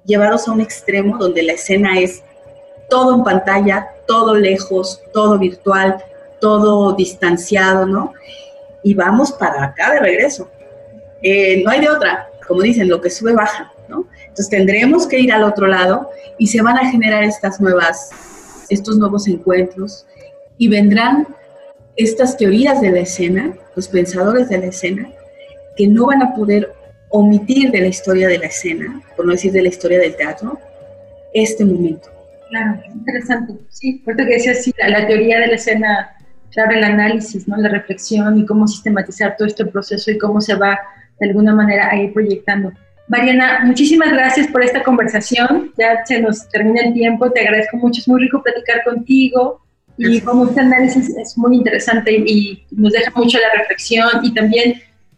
llevados 0.06 0.48
a 0.48 0.54
un 0.54 0.62
extremo 0.62 1.17
donde 1.17 1.43
la 1.43 1.54
escena 1.54 2.00
es 2.00 2.24
todo 2.89 3.15
en 3.15 3.23
pantalla, 3.23 3.89
todo 4.06 4.36
lejos, 4.36 5.02
todo 5.13 5.38
virtual, 5.38 5.97
todo 6.39 6.93
distanciado, 6.93 7.86
¿no? 7.86 8.13
Y 8.84 8.93
vamos 8.93 9.32
para 9.32 9.63
acá 9.63 9.91
de 9.91 10.00
regreso. 10.00 10.50
Eh, 11.21 11.63
no 11.63 11.71
hay 11.71 11.82
de 11.82 11.89
otra, 11.89 12.30
como 12.47 12.62
dicen, 12.62 12.88
lo 12.88 13.02
que 13.02 13.10
sube 13.10 13.34
baja, 13.34 13.71
¿no? 13.89 14.08
Entonces 14.21 14.50
tendremos 14.50 15.08
que 15.08 15.19
ir 15.19 15.34
al 15.34 15.43
otro 15.43 15.67
lado 15.67 16.10
y 16.38 16.47
se 16.47 16.62
van 16.62 16.78
a 16.78 16.89
generar 16.89 17.23
estas 17.23 17.60
nuevas, 17.60 18.10
estos 18.69 18.97
nuevos 18.97 19.28
encuentros 19.28 20.06
y 20.58 20.67
vendrán 20.67 21.28
estas 21.95 22.38
teorías 22.38 22.80
de 22.80 22.91
la 22.91 23.00
escena, 23.00 23.58
los 23.76 23.88
pensadores 23.88 24.50
de 24.50 24.60
la 24.60 24.67
escena, 24.67 25.10
que 25.76 25.88
no 25.88 26.06
van 26.06 26.21
a 26.21 26.34
poder 26.36 26.71
omitir 27.10 27.71
de 27.71 27.82
la 27.82 27.88
historia 27.88 28.28
de 28.28 28.38
la 28.38 28.47
escena, 28.47 29.02
por 29.15 29.26
no 29.26 29.32
decir 29.32 29.52
de 29.52 29.63
la 29.63 29.69
historia 29.69 30.00
del 30.00 30.15
teatro, 30.15 30.60
este 31.34 31.65
momento. 31.65 32.10
Claro, 32.49 32.79
interesante. 32.93 33.53
Sí, 33.69 34.01
porque 34.05 34.25
que 34.25 34.33
decías, 34.33 34.63
sí, 34.63 34.73
la, 34.77 35.05
teoría 35.07 35.39
de 35.39 35.47
la 35.47 35.55
escena, 35.55 36.15
claro, 36.51 36.71
el 36.71 36.83
análisis, 36.83 37.47
¿no? 37.47 37.57
la 37.57 37.69
reflexión 37.69 38.38
y 38.38 38.45
cómo 38.45 38.67
sistematizar 38.67 39.36
todo 39.38 39.47
este 39.47 39.65
proceso 39.65 40.12
y 40.12 40.17
cómo 40.17 40.39
se 40.41 40.55
va 40.55 40.79
de 41.19 41.27
alguna 41.27 41.53
manera 41.53 41.89
a 41.89 41.95
ir 41.97 42.13
proyectando. 42.13 42.71
Mariana, 43.07 43.62
muchísimas 43.63 44.12
gracias 44.12 44.47
por 44.47 44.63
esta 44.63 44.83
conversación. 44.83 45.71
Ya 45.77 46.05
se 46.05 46.21
nos 46.21 46.47
termina 46.49 46.81
el 46.81 46.93
tiempo. 46.93 47.31
Te 47.31 47.41
agradezco 47.41 47.77
mucho. 47.77 48.01
Es 48.01 48.07
muy 48.07 48.21
rico 48.21 48.43
platicar 48.43 48.83
contigo. 48.83 49.62
Y 49.97 50.21
como 50.21 50.45
este 50.45 50.62
análisis 50.62 51.15
es 51.17 51.38
muy 51.38 51.55
interesante 51.55 52.12
y, 52.12 52.65
nos 52.71 52.93
deja 52.93 53.12
mucho 53.15 53.39
la 53.39 53.60
reflexión 53.60 54.07
y 54.21 54.33
también 54.33 54.75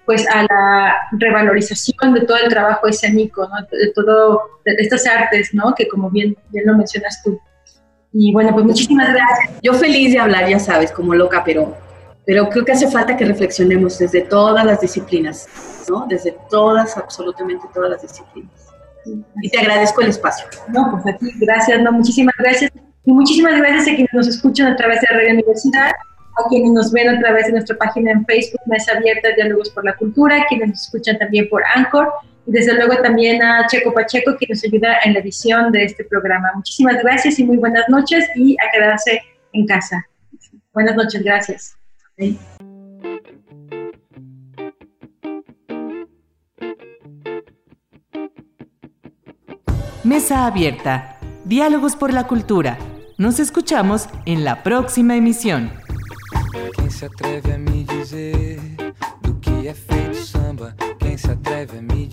pues 0.10 0.28
a 0.28 0.41
la 0.41 0.95
revalorización 1.12 2.15
de 2.15 2.22
todo 2.22 2.38
el 2.38 2.50
trabajo 2.50 2.88
escénico, 2.88 3.48
¿no? 3.48 3.78
de 3.78 3.91
todo, 3.93 4.41
de 4.65 4.74
estas 4.80 5.06
artes, 5.06 5.54
¿no? 5.54 5.76
que 5.76 5.88
como 5.88 6.10
bien, 6.10 6.36
bien 6.50 6.65
lo 6.65 6.76
mencionas 6.76 7.22
tú. 7.24 7.39
Y 8.12 8.34
bueno, 8.34 8.52
pues 8.52 8.65
muchísimas 8.65 9.13
gracias. 9.13 9.62
Yo 9.62 9.76
feliz 9.76 10.12
de 10.12 10.17
hablar, 10.17 10.50
ya 10.50 10.58
sabes, 10.58 10.91
como 10.91 11.13
loca, 11.13 11.43
pero, 11.45 11.78
pero 12.26 12.50
creo 12.50 12.65
que 12.65 12.72
hace 12.72 12.89
falta 12.89 13.15
que 13.15 13.24
reflexionemos 13.24 14.00
desde 14.00 14.22
todas 14.22 14.65
las 14.65 14.82
disciplinas, 14.82 15.48
¿no? 15.88 16.08
Desde 16.10 16.36
todas, 16.50 16.98
absolutamente 16.98 17.67
todas 17.72 17.91
las 17.91 18.02
disciplinas. 18.02 18.67
Y 19.43 19.50
te 19.52 19.60
agradezco 19.60 20.02
el 20.02 20.08
espacio. 20.08 20.48
No, 20.69 20.89
pues 20.89 21.13
a 21.13 21.19
ti, 21.19 21.34
gracias, 21.39 21.84
no, 21.84 21.91
muchísimas 21.91 22.34
gracias. 22.39 22.72
Y 23.06 23.13
muchísimas 23.13 23.60
gracias 23.60 23.84
a 23.84 23.95
quienes 23.95 24.13
nos 24.13 24.28
escuchan 24.28 24.74
a 24.74 24.76
través 24.76 25.02
de 25.02 25.08
Radio 25.12 25.34
Universidad, 25.36 25.91
a 26.39 26.49
quienes 26.49 26.71
nos 26.71 26.91
ven 26.91 27.10
a 27.10 27.19
través 27.19 27.47
de 27.47 27.54
nuestra 27.54 27.78
página 27.78 28.12
en 28.12 28.25
Facebook, 28.25 28.62
Mesa 28.65 28.97
Abierta 28.97 29.30
Diálogos 29.36 29.69
por 29.69 29.86
la 29.86 29.95
Cultura, 29.95 30.45
quienes 30.47 30.69
nos 30.69 30.82
escuchan 30.82 31.17
también 31.17 31.47
por 31.49 31.63
Anchor, 31.75 32.12
y 32.45 32.52
desde 32.52 32.73
luego 32.73 33.02
también 33.02 33.43
a 33.43 33.67
Checo 33.67 33.93
Pacheco, 33.93 34.36
que 34.39 34.47
nos 34.49 34.63
ayuda 34.63 34.97
en 35.04 35.13
la 35.13 35.19
edición 35.19 35.71
de 35.71 35.84
este 35.84 36.04
programa. 36.04 36.52
Muchísimas 36.56 37.02
gracias 37.04 37.39
y 37.39 37.43
muy 37.43 37.58
buenas 37.58 37.88
noches 37.89 38.25
y 38.36 38.56
a 38.56 38.71
quedarse 38.71 39.21
en 39.54 39.65
casa. 39.65 40.06
Buenas 40.73 40.95
noches, 40.95 41.23
gracias. 41.23 41.75
Mesa 50.04 50.45
Abierta. 50.45 51.17
Diálogos 51.45 51.95
por 51.95 52.13
la 52.13 52.25
Cultura. 52.25 52.78
Nos 53.17 53.39
escuchamos 53.39 54.08
en 54.25 54.43
la 54.43 54.63
próxima 54.63 55.15
emisión. 55.15 55.71
Quem 56.73 56.89
se 56.89 57.05
atreve 57.05 57.51
a 57.51 57.58
me 57.58 57.84
dizer 57.84 58.60
do 59.21 59.34
que 59.36 59.67
é 59.67 59.73
feito 59.73 60.15
samba? 60.15 60.75
Quem 60.99 61.17
se 61.17 61.29
atreve 61.32 61.77
a 61.77 61.82
me 61.82 62.08